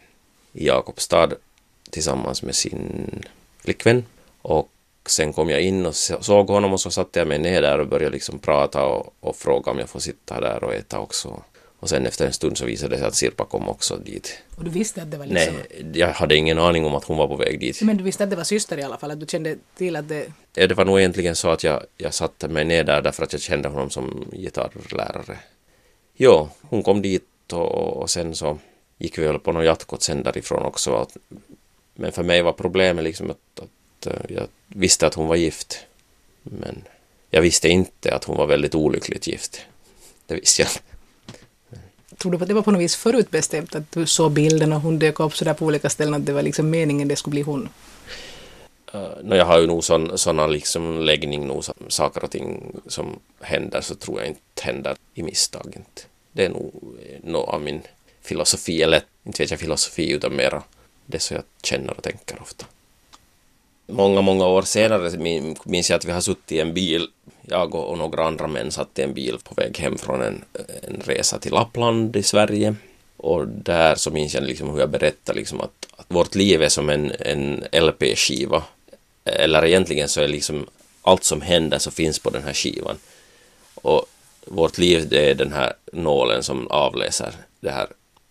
i 0.53 0.67
Jakobstad 0.67 1.31
tillsammans 1.91 2.43
med 2.43 2.55
sin 2.55 3.23
flickvän 3.59 4.05
och 4.43 4.69
sen 5.07 5.33
kom 5.33 5.51
jag 5.51 5.61
in 5.61 5.87
och 5.87 5.97
såg 5.97 6.49
honom 6.49 6.73
och 6.73 6.81
så 6.81 6.91
satte 6.91 7.19
jag 7.19 7.29
mig 7.29 7.39
ner 7.39 7.63
där 7.63 7.79
och 7.79 7.87
började 7.87 8.15
liksom 8.15 8.39
prata 8.39 8.85
och, 8.85 9.15
och 9.21 9.37
fråga 9.37 9.71
om 9.71 9.79
jag 9.79 9.89
får 9.89 10.01
sitta 10.01 10.41
där 10.41 10.65
och 10.65 10.75
äta 10.75 10.99
också. 10.99 11.43
Och 11.81 11.89
sen 11.89 12.07
efter 12.07 12.27
en 12.27 12.33
stund 12.33 12.59
så 12.59 12.65
visade 12.65 12.95
det 12.95 12.99
sig 12.99 13.09
att 13.09 13.15
Sirpa 13.15 13.45
kom 13.45 13.69
också 13.69 13.97
dit. 13.97 14.39
Och 14.57 14.65
du 14.65 14.71
visste 14.71 15.03
att 15.03 15.11
det 15.11 15.17
var 15.17 15.27
liksom... 15.27 15.55
Nej, 15.55 16.01
jag 16.01 16.13
hade 16.13 16.37
ingen 16.37 16.59
aning 16.59 16.85
om 16.85 16.95
att 16.95 17.05
hon 17.05 17.17
var 17.17 17.29
på 17.29 17.37
väg 17.37 17.61
dit. 17.61 17.83
Men 17.83 17.97
du 17.97 18.05
visste 18.05 18.25
att 18.25 18.31
det 18.31 18.37
var 18.37 18.45
syster 18.45 18.79
i 18.79 18.83
alla 18.83 18.99
fall, 18.99 19.11
att 19.11 19.21
du 19.21 19.27
kände 19.27 19.57
till 19.77 19.97
att 19.97 20.09
det... 20.09 20.33
Ja, 20.55 20.67
det 20.67 20.75
var 20.75 20.85
nog 20.85 20.99
egentligen 20.99 21.37
så 21.37 21.51
att 21.51 21.65
jag, 21.65 21.83
jag 21.97 22.15
satte 22.15 22.49
mig 22.49 22.65
ner 22.65 22.85
där 22.85 23.03
därför 23.03 23.23
att 23.23 23.33
jag 23.33 23.43
kände 23.43 23.69
honom 23.69 23.91
som 23.91 24.25
gitarrlärare. 24.33 25.39
Jo, 26.17 26.49
hon 26.61 26.83
kom 26.83 27.03
dit 27.03 27.53
och, 27.53 27.97
och 27.97 28.11
sen 28.11 28.35
så 28.35 28.59
gick 28.99 29.19
vi 29.19 29.25
väl 29.25 29.39
på 29.39 29.53
något 29.53 29.65
jatkot 29.65 30.03
sen 30.03 30.23
därifrån 30.23 30.63
också. 30.63 30.95
Att, 30.95 31.17
men 31.95 32.13
för 32.13 32.23
mig 32.23 32.43
var 32.43 32.53
problemet 32.53 33.05
liksom 33.05 33.31
att, 33.31 33.61
att 33.61 34.07
eh, 34.07 34.37
jag 34.37 34.47
visste 34.67 35.07
att 35.07 35.15
hon 35.15 35.27
var 35.27 35.37
gift. 35.37 35.87
Men 36.43 36.85
jag 37.31 37.43
visste 37.43 37.69
inte 37.69 38.15
att 38.15 38.25
hon 38.25 38.37
var 38.37 38.47
väldigt 38.47 38.75
olyckligt 38.75 39.27
gift. 39.27 39.61
Det 40.27 40.35
visste 40.35 40.63
jag 40.63 40.71
Tror 42.21 42.33
du 42.33 42.39
att 42.39 42.49
det 42.49 42.55
var 42.55 42.63
på 42.63 42.71
något 42.71 42.81
vis 42.81 42.97
förutbestämt 42.97 43.75
att 43.75 43.93
du 43.93 44.07
såg 44.07 44.33
bilden 44.33 44.73
och 44.73 44.81
hon 44.81 44.99
dök 44.99 45.21
upp 45.21 45.37
sådär 45.37 45.55
på 45.55 45.65
olika 45.65 45.91
ställen 45.91 46.15
att 46.15 46.27
det 46.27 46.33
var 46.33 46.43
liksom 46.43 46.71
meningen 46.71 47.09
det 47.09 47.17
skulle 47.17 47.31
bli 47.31 47.43
hon? 47.43 47.69
Uh, 48.95 49.01
no, 49.23 49.35
jag 49.35 49.45
har 49.45 49.61
ju 49.61 49.67
nog 49.67 49.85
sådana 49.85 50.47
liksom 50.47 51.01
läggning, 51.01 51.47
nog 51.47 51.65
saker 51.89 52.25
och 52.25 52.31
ting 52.31 52.77
som 52.87 53.19
händer 53.41 53.81
så 53.81 53.95
tror 53.95 54.19
jag 54.19 54.29
inte 54.29 54.63
händer 54.63 54.97
i 55.15 55.23
misstag. 55.23 55.67
Inte. 55.77 56.03
Det 56.33 56.45
är 56.45 56.49
nog 56.49 56.73
eh, 57.03 57.31
något 57.31 57.49
av 57.49 57.63
min 57.63 57.81
filosofi, 58.23 58.83
eller 58.83 59.03
inte 59.25 59.43
vet 59.43 59.51
jag 59.51 59.61
filosofi 59.61 60.11
utan 60.11 60.37
mera 60.37 60.63
det 61.07 61.19
som 61.19 61.35
jag 61.35 61.45
känner 61.63 61.97
och 61.97 62.03
tänker 62.03 62.43
ofta. 62.43 62.67
Många, 63.91 64.21
många 64.21 64.47
år 64.47 64.63
senare 64.63 65.11
minns 65.65 65.91
jag 65.91 65.97
att 65.97 66.05
vi 66.05 66.13
har 66.13 66.21
suttit 66.21 66.53
i 66.53 66.61
en 66.61 66.75
bil, 66.75 67.09
jag 67.43 67.75
och 67.75 67.99
några 67.99 68.25
andra 68.25 68.47
män 68.47 68.71
satt 68.71 68.99
i 68.99 69.03
en 69.03 69.15
bil 69.15 69.39
på 69.45 69.55
väg 69.55 69.79
hem 69.79 69.99
från 69.99 70.23
en, 70.23 70.45
en 70.83 71.03
resa 71.05 71.39
till 71.39 71.53
Lappland 71.53 72.17
i 72.17 72.23
Sverige. 72.23 72.75
Och 73.17 73.49
där 73.49 73.95
så 73.95 74.11
minns 74.11 74.35
jag 74.35 74.43
liksom 74.43 74.71
hur 74.71 74.81
jag 74.81 74.91
berättade 74.91 75.39
liksom 75.39 75.61
att, 75.61 75.87
att 75.97 76.07
vårt 76.09 76.35
liv 76.35 76.63
är 76.63 76.69
som 76.69 76.91
en, 76.91 77.13
en 77.21 77.65
LP-skiva. 77.73 78.63
Eller 79.25 79.65
egentligen 79.65 80.09
så 80.09 80.21
är 80.21 80.29
liksom 80.29 80.67
allt 81.03 81.25
som 81.25 81.41
händer 81.41 81.79
så 81.79 81.91
finns 81.91 82.19
på 82.19 82.31
den 82.31 82.43
här 82.43 82.53
skivan. 82.53 82.97
Och 83.75 84.05
vårt 84.45 84.79
liv 84.79 85.09
det 85.09 85.31
är 85.31 85.35
den 85.35 85.53
här 85.53 85.73
nålen 85.93 86.43
som 86.43 86.67
avläser 86.67 87.35
det 87.61 87.71
här 87.71 87.87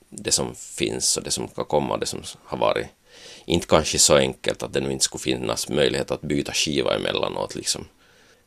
det 0.09 0.31
som 0.31 0.55
finns 0.55 1.17
och 1.17 1.23
det 1.23 1.31
som 1.31 1.47
ska 1.47 1.63
komma, 1.63 1.97
det 1.97 2.05
som 2.05 2.21
har 2.43 2.57
varit. 2.57 2.87
Inte 3.49 3.67
kanske 3.67 3.99
så 3.99 4.15
enkelt 4.15 4.63
att 4.63 4.73
det 4.73 4.79
nu 4.79 4.91
inte 4.91 5.03
skulle 5.03 5.21
finnas 5.21 5.69
möjlighet 5.69 6.11
att 6.11 6.21
byta 6.21 6.53
skiva 6.53 6.95
emellanåt 6.95 7.55
liksom. 7.55 7.85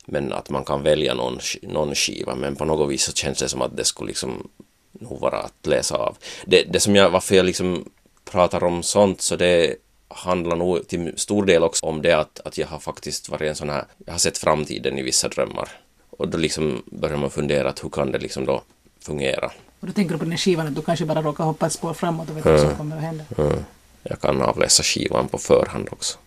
Men 0.06 0.32
att 0.32 0.50
man 0.50 0.64
kan 0.64 0.82
välja 0.82 1.14
någon, 1.14 1.38
någon 1.62 1.94
skiva, 1.94 2.34
men 2.34 2.56
på 2.56 2.64
något 2.64 2.90
vis 2.90 3.04
så 3.04 3.12
känns 3.12 3.38
det 3.38 3.48
som 3.48 3.62
att 3.62 3.76
det 3.76 3.84
skulle 3.84 4.08
liksom 4.08 4.48
nog 4.92 5.20
vara 5.20 5.38
att 5.38 5.66
läsa 5.66 5.96
av. 5.96 6.16
Det, 6.46 6.62
det 6.62 6.80
som 6.80 6.96
jag, 6.96 7.10
varför 7.10 7.34
jag 7.34 7.46
liksom 7.46 7.90
pratar 8.24 8.64
om 8.64 8.82
sånt 8.82 9.20
så 9.20 9.36
det 9.36 9.76
handlar 10.08 10.56
nog 10.56 10.88
till 10.88 11.12
stor 11.16 11.46
del 11.46 11.62
också 11.62 11.86
om 11.86 12.02
det 12.02 12.12
att, 12.12 12.40
att 12.44 12.58
jag 12.58 12.66
har 12.66 12.78
faktiskt 12.78 13.28
varit 13.28 13.48
en 13.48 13.56
sån 13.56 13.70
här, 13.70 13.84
jag 14.06 14.12
har 14.12 14.18
sett 14.18 14.38
framtiden 14.38 14.98
i 14.98 15.02
vissa 15.02 15.28
drömmar. 15.28 15.68
Och 16.10 16.28
då 16.28 16.38
liksom 16.38 16.82
börjar 16.86 17.16
man 17.16 17.30
fundera 17.30 17.68
att 17.68 17.84
hur 17.84 17.90
kan 17.90 18.12
det 18.12 18.18
liksom 18.18 18.44
då 18.44 18.62
fungera. 19.00 19.46
Och 19.80 19.86
då 19.86 19.92
tänker 19.92 20.12
du 20.12 20.18
på 20.18 20.24
den 20.24 20.32
här 20.32 20.38
skivan 20.38 20.66
att 20.66 20.74
du 20.74 20.82
kanske 20.82 21.04
bara 21.04 21.22
råkar 21.22 21.44
hoppa 21.44 21.66
ett 21.66 21.72
spår 21.72 21.94
framåt 21.94 22.30
och 22.30 22.36
vet 22.36 22.44
vad 22.44 22.60
som 22.60 22.76
kommer 22.76 22.96
att 22.96 23.02
hända. 23.02 23.24
Mm. 23.38 23.64
Jag 24.02 24.20
kan 24.20 24.42
avläsa 24.42 24.82
skivan 24.82 25.28
på 25.28 25.38
förhand 25.38 25.88
också. 25.90 26.18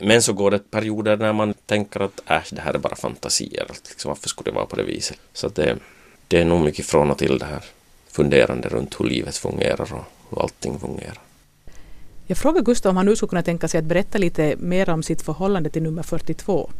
Men 0.00 0.22
så 0.22 0.32
går 0.32 0.50
det 0.50 0.70
perioder 0.70 1.16
när 1.16 1.32
man 1.32 1.54
tänker 1.66 2.00
att 2.00 2.30
äh, 2.30 2.42
det 2.50 2.60
här 2.60 2.74
är 2.74 2.78
bara 2.78 2.96
fantasier. 2.96 3.66
Liksom, 3.88 4.08
varför 4.08 4.28
skulle 4.28 4.50
det 4.50 4.54
vara 4.54 4.66
på 4.66 4.76
det 4.76 4.82
viset? 4.82 5.18
Så 5.32 5.48
det, 5.48 5.78
det 6.28 6.40
är 6.40 6.44
nog 6.44 6.60
mycket 6.60 6.86
från 6.86 7.10
och 7.10 7.18
till 7.18 7.38
det 7.38 7.44
här 7.44 7.64
funderande 8.08 8.68
runt 8.68 9.00
hur 9.00 9.04
livet 9.04 9.36
fungerar 9.36 9.92
och 9.92 10.04
hur 10.30 10.42
allting 10.42 10.78
fungerar. 10.78 11.18
Jag 12.26 12.38
frågade 12.38 12.64
Gustav 12.64 12.90
om 12.90 12.96
han 12.96 13.06
nu 13.06 13.16
skulle 13.16 13.28
kunna 13.28 13.42
tänka 13.42 13.68
sig 13.68 13.78
att 13.78 13.84
berätta 13.84 14.18
lite 14.18 14.56
mer 14.58 14.90
om 14.90 15.02
sitt 15.02 15.22
förhållande 15.22 15.70
till 15.70 15.82
nummer 15.82 16.02
42. 16.02 16.70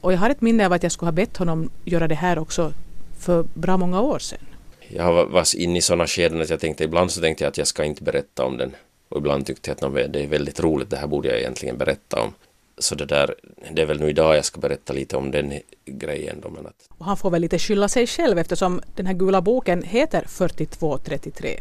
Och 0.00 0.12
jag 0.12 0.18
har 0.18 0.30
ett 0.30 0.40
minne 0.40 0.66
av 0.66 0.72
att 0.72 0.82
jag 0.82 0.92
skulle 0.92 1.06
ha 1.06 1.12
bett 1.12 1.36
honom 1.36 1.70
göra 1.84 2.08
det 2.08 2.14
här 2.14 2.38
också 2.38 2.72
för 3.18 3.44
bra 3.54 3.76
många 3.76 4.00
år 4.00 4.18
sedan 4.18 4.48
jag 4.88 5.26
var 5.26 5.56
inne 5.56 5.78
i 5.78 5.82
sådana 5.82 6.06
skeden 6.06 6.40
att 6.40 6.50
jag 6.50 6.60
tänkte 6.60 6.84
ibland 6.84 7.10
så 7.10 7.20
tänkte 7.20 7.44
jag 7.44 7.48
att 7.48 7.58
jag 7.58 7.66
ska 7.66 7.84
inte 7.84 8.02
berätta 8.02 8.44
om 8.44 8.56
den 8.56 8.74
och 9.08 9.18
ibland 9.18 9.46
tyckte 9.46 9.70
jag 9.70 9.84
att 9.84 10.12
det 10.12 10.22
är 10.22 10.26
väldigt 10.26 10.60
roligt, 10.60 10.90
det 10.90 10.96
här 10.96 11.06
borde 11.06 11.28
jag 11.28 11.38
egentligen 11.38 11.78
berätta 11.78 12.20
om. 12.22 12.34
Så 12.78 12.94
det 12.94 13.06
där, 13.06 13.34
det 13.72 13.82
är 13.82 13.86
väl 13.86 14.00
nu 14.00 14.10
idag 14.10 14.36
jag 14.36 14.44
ska 14.44 14.60
berätta 14.60 14.92
lite 14.92 15.16
om 15.16 15.30
den 15.30 15.60
grejen 15.84 16.40
då. 16.42 16.50
Men 16.50 16.66
att... 16.66 16.88
Och 16.98 17.06
han 17.06 17.16
får 17.16 17.30
väl 17.30 17.42
lite 17.42 17.58
skylla 17.58 17.88
sig 17.88 18.06
själv 18.06 18.38
eftersom 18.38 18.80
den 18.96 19.06
här 19.06 19.14
gula 19.14 19.40
boken 19.40 19.82
heter 19.82 20.24
4233. 20.28 21.60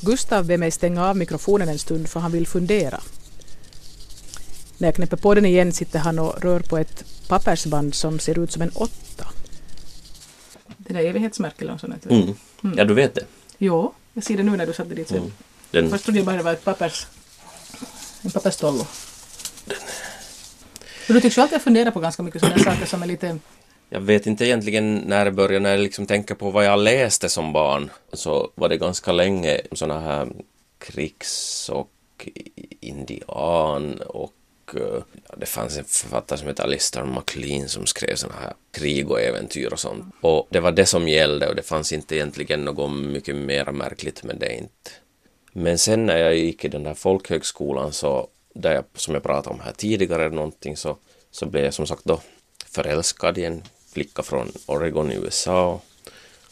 Gustav 0.00 0.46
ber 0.46 0.56
mig 0.56 0.70
stänga 0.70 1.08
av 1.08 1.16
mikrofonen 1.16 1.68
en 1.68 1.78
stund 1.78 2.08
för 2.08 2.20
han 2.20 2.32
vill 2.32 2.46
fundera. 2.46 3.00
När 4.78 4.88
jag 4.88 4.94
knäpper 4.94 5.16
på 5.16 5.34
den 5.34 5.44
igen 5.44 5.72
sitter 5.72 5.98
han 5.98 6.18
och 6.18 6.42
rör 6.42 6.60
på 6.60 6.78
ett 6.78 7.04
pappersband 7.28 7.94
som 7.94 8.18
ser 8.18 8.38
ut 8.38 8.52
som 8.52 8.62
en 8.62 8.70
åtta. 8.74 9.26
Det 10.76 10.94
där 10.94 11.00
evighetsmärket 11.00 11.62
eller 11.62 11.72
något 11.72 11.80
sånt. 11.80 12.06
Mm. 12.06 12.34
Mm. 12.62 12.78
Ja, 12.78 12.84
du 12.84 12.94
vet 12.94 13.14
det? 13.14 13.24
Jo, 13.58 13.92
jag 14.12 14.24
ser 14.24 14.36
det 14.36 14.42
nu 14.42 14.56
när 14.56 14.66
du 14.66 14.72
satte 14.72 14.94
dit. 14.94 15.10
Mm. 15.10 15.32
Den... 15.70 15.90
Först 15.90 16.04
trodde 16.04 16.18
jag 16.18 16.26
bara 16.26 16.36
det 16.36 16.42
var 16.42 16.52
ett 16.52 16.64
pappers... 16.64 17.06
En 18.22 18.30
papperstollo. 18.30 18.86
Den... 19.64 19.76
Men 21.06 21.14
du 21.14 21.20
tycks 21.20 21.38
ju 21.38 21.42
alltid 21.42 21.62
fundera 21.62 21.90
på 21.90 22.00
ganska 22.00 22.22
mycket 22.22 22.40
sådana 22.40 22.58
saker 22.58 22.86
som 22.86 23.02
är 23.02 23.06
lite... 23.06 23.38
Jag 23.90 24.00
vet 24.00 24.26
inte 24.26 24.46
egentligen 24.46 24.94
när 24.96 25.24
det 25.24 25.30
började, 25.30 25.62
när 25.62 25.70
jag 25.70 25.80
liksom 25.80 26.06
tänker 26.06 26.34
på 26.34 26.50
vad 26.50 26.64
jag 26.64 26.78
läste 26.78 27.28
som 27.28 27.52
barn, 27.52 27.90
så 28.12 28.50
var 28.54 28.68
det 28.68 28.76
ganska 28.76 29.12
länge 29.12 29.60
sådana 29.72 30.00
här 30.00 30.28
krigs 30.78 31.68
och 31.72 31.90
indian 32.80 34.00
och 34.00 34.32
Eh, 34.74 35.02
ja, 35.28 35.34
det 35.36 35.46
fanns 35.46 35.78
en 35.78 35.84
författare 35.84 36.38
som 36.38 36.48
hette 36.48 36.62
Alistair 36.62 37.04
MacLean 37.04 37.68
som 37.68 37.86
skrev 37.86 38.14
sådana 38.14 38.40
här 38.40 38.52
krig 38.70 39.10
och 39.10 39.20
äventyr 39.20 39.72
och 39.72 39.80
sånt. 39.80 40.14
Och 40.20 40.48
det 40.50 40.60
var 40.60 40.72
det 40.72 40.86
som 40.86 41.08
gällde 41.08 41.48
och 41.48 41.54
det 41.54 41.62
fanns 41.62 41.92
inte 41.92 42.16
egentligen 42.16 42.64
något 42.64 42.92
mycket 42.92 43.36
mer 43.36 43.72
märkligt 43.72 44.24
med 44.24 44.36
det 44.36 44.54
inte. 44.54 44.90
Men 45.58 45.78
sen 45.78 46.06
när 46.06 46.18
jag 46.18 46.36
gick 46.36 46.64
i 46.64 46.68
den 46.68 46.82
där 46.82 46.94
folkhögskolan 46.94 47.92
så 47.92 48.28
där 48.54 48.72
jag, 48.74 48.84
som 48.94 49.14
jag 49.14 49.22
pratade 49.22 49.54
om 49.54 49.60
här 49.60 49.72
tidigare, 49.72 50.28
någonting 50.28 50.76
så, 50.76 50.96
så 51.30 51.46
blev 51.46 51.64
jag 51.64 51.74
som 51.74 51.86
sagt 51.86 52.04
då 52.04 52.20
förälskad 52.70 53.38
i 53.38 53.44
en 53.44 53.62
flicka 53.92 54.22
från 54.22 54.52
Oregon 54.66 55.12
i 55.12 55.14
USA. 55.14 55.80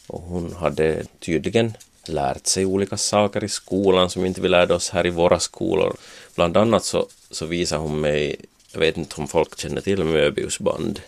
Och 0.06 0.22
hon 0.22 0.52
hade 0.52 1.04
tydligen 1.18 1.72
lärt 2.06 2.46
sig 2.46 2.64
olika 2.64 2.96
saker 2.96 3.44
i 3.44 3.48
skolan 3.48 4.10
som 4.10 4.26
inte 4.26 4.40
vi 4.40 4.48
lärde 4.48 4.74
oss 4.74 4.90
här 4.90 5.06
i 5.06 5.10
våra 5.10 5.40
skolor. 5.40 5.96
Bland 6.34 6.56
annat 6.56 6.84
så, 6.84 7.06
så 7.30 7.46
visade 7.46 7.82
hon 7.82 8.00
mig, 8.00 8.36
jag 8.72 8.80
vet 8.80 8.96
inte 8.96 9.14
om 9.20 9.28
folk 9.28 9.58
känner 9.58 9.80
till 9.80 10.04
Möbiusband. 10.04 11.00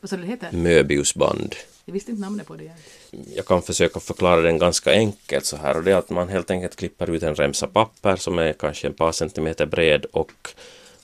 Vad 0.00 0.10
sa 0.10 0.16
du 0.16 0.22
det 0.22 0.28
heter? 0.28 0.52
Möbiusband. 0.52 1.54
Jag 1.90 1.94
visste 1.94 2.10
inte 2.10 2.22
namnet 2.22 2.46
på 2.46 2.56
det. 2.56 2.70
Jag 3.34 3.46
kan 3.46 3.62
försöka 3.62 4.00
förklara 4.00 4.40
den 4.40 4.58
ganska 4.58 4.92
enkelt 4.92 5.44
så 5.44 5.56
här 5.56 5.76
och 5.76 5.84
det 5.84 5.92
är 5.92 5.96
att 5.96 6.10
man 6.10 6.28
helt 6.28 6.50
enkelt 6.50 6.76
klipper 6.76 7.10
ut 7.10 7.22
en 7.22 7.34
remsa 7.34 7.66
papper 7.66 8.16
som 8.16 8.38
är 8.38 8.52
kanske 8.52 8.88
ett 8.88 8.96
par 8.96 9.12
centimeter 9.12 9.66
bred 9.66 10.04
och, 10.04 10.32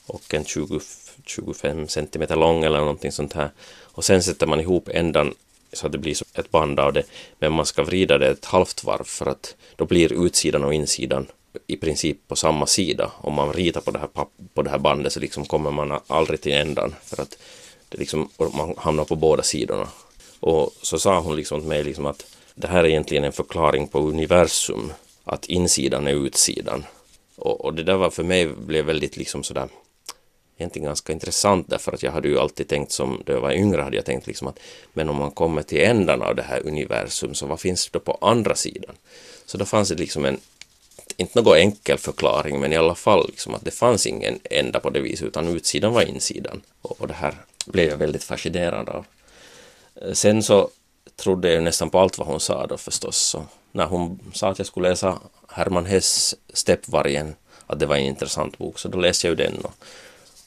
och 0.05 0.33
en 0.33 0.45
20, 0.45 0.79
25 1.25 1.87
centimeter 1.87 2.35
lång 2.35 2.63
eller 2.63 2.79
någonting 2.79 3.11
sånt 3.11 3.33
här. 3.33 3.51
Och 3.81 4.05
sen 4.05 4.23
sätter 4.23 4.47
man 4.47 4.59
ihop 4.59 4.89
ändan 4.89 5.33
så 5.73 5.85
att 5.85 5.91
det 5.91 5.97
blir 5.97 6.17
ett 6.39 6.51
band 6.51 6.79
av 6.79 6.93
det. 6.93 7.03
Men 7.39 7.53
man 7.53 7.65
ska 7.65 7.83
vrida 7.83 8.17
det 8.17 8.27
ett 8.27 8.45
halvt 8.45 8.83
varv 8.83 9.03
för 9.03 9.25
att 9.25 9.55
då 9.75 9.85
blir 9.85 10.25
utsidan 10.25 10.63
och 10.63 10.73
insidan 10.73 11.27
i 11.67 11.77
princip 11.77 12.27
på 12.27 12.35
samma 12.35 12.65
sida. 12.65 13.11
Om 13.21 13.33
man 13.33 13.53
ritar 13.53 13.81
på 13.81 13.91
det 13.91 13.99
här, 13.99 14.09
på 14.53 14.61
det 14.61 14.69
här 14.69 14.79
bandet 14.79 15.13
så 15.13 15.19
liksom 15.19 15.45
kommer 15.45 15.71
man 15.71 15.99
aldrig 16.07 16.41
till 16.41 16.53
ändan 16.53 16.95
för 17.03 17.21
att 17.21 17.37
det 17.89 17.97
liksom, 17.97 18.29
man 18.37 18.73
hamnar 18.77 19.05
på 19.05 19.15
båda 19.15 19.43
sidorna. 19.43 19.87
Och 20.39 20.73
så 20.81 20.99
sa 20.99 21.19
hon 21.19 21.35
liksom 21.35 21.59
till 21.59 21.69
mig 21.69 21.83
liksom 21.83 22.05
att 22.05 22.25
det 22.55 22.67
här 22.67 22.83
är 22.83 22.87
egentligen 22.87 23.23
en 23.23 23.31
förklaring 23.31 23.87
på 23.87 23.99
universum, 23.99 24.93
att 25.23 25.45
insidan 25.45 26.07
är 26.07 26.25
utsidan. 26.25 26.85
Och, 27.35 27.65
och 27.65 27.73
det 27.73 27.83
där 27.83 27.97
var 27.97 28.09
för 28.09 28.23
mig 28.23 28.47
blev 28.47 28.85
väldigt 28.85 29.17
liksom 29.17 29.43
sådär 29.43 29.69
egentligen 30.57 30.85
ganska 30.85 31.13
intressant 31.13 31.69
därför 31.69 31.91
att 31.91 32.03
jag 32.03 32.11
hade 32.11 32.27
ju 32.27 32.39
alltid 32.39 32.67
tänkt 32.67 32.91
som 32.91 33.23
då 33.25 33.33
jag 33.33 33.41
var 33.41 33.51
yngre 33.51 33.81
hade 33.81 33.95
jag 33.95 34.05
tänkt 34.05 34.27
liksom 34.27 34.47
att 34.47 34.59
men 34.93 35.09
om 35.09 35.15
man 35.15 35.31
kommer 35.31 35.61
till 35.61 35.81
ändan 35.81 36.21
av 36.21 36.35
det 36.35 36.43
här 36.43 36.67
universum 36.67 37.33
så 37.33 37.45
vad 37.45 37.59
finns 37.59 37.85
det 37.85 37.89
då 37.93 37.99
på 37.99 38.17
andra 38.21 38.55
sidan? 38.55 38.95
Så 39.45 39.57
då 39.57 39.65
fanns 39.65 39.89
det 39.89 39.95
liksom 39.95 40.25
en 40.25 40.39
inte 41.17 41.41
någon 41.41 41.57
enkel 41.57 41.97
förklaring 41.97 42.59
men 42.59 42.73
i 42.73 42.77
alla 42.77 42.95
fall 42.95 43.27
liksom 43.27 43.55
att 43.55 43.65
det 43.65 43.71
fanns 43.71 44.07
ingen 44.07 44.39
ända 44.43 44.79
på 44.79 44.89
det 44.89 44.99
viset 44.99 45.27
utan 45.27 45.47
utsidan 45.47 45.93
var 45.93 46.01
insidan 46.01 46.61
och, 46.81 47.01
och 47.01 47.07
det 47.07 47.13
här 47.13 47.35
blev 47.65 47.89
jag 47.89 47.97
väldigt 47.97 48.23
fascinerad 48.23 48.89
av. 48.89 49.05
Eh, 50.01 50.13
sen 50.13 50.43
så 50.43 50.69
trodde 51.15 51.53
jag 51.53 51.63
nästan 51.63 51.89
på 51.89 51.99
allt 51.99 52.17
vad 52.17 52.27
hon 52.27 52.39
sa 52.39 52.67
då 52.67 52.77
förstås. 52.77 53.17
Så 53.17 53.43
när 53.71 53.85
hon 53.85 54.19
sa 54.33 54.49
att 54.49 54.57
jag 54.57 54.67
skulle 54.67 54.89
läsa 54.89 55.19
Herman 55.49 55.85
Hess 55.85 56.35
Steppvargen, 56.53 57.35
att 57.67 57.79
det 57.79 57.85
var 57.85 57.95
en 57.95 58.05
intressant 58.05 58.57
bok, 58.57 58.79
så 58.79 58.87
då 58.87 58.97
läste 58.97 59.27
jag 59.27 59.39
ju 59.39 59.45
den. 59.45 59.57
Och, 59.57 59.73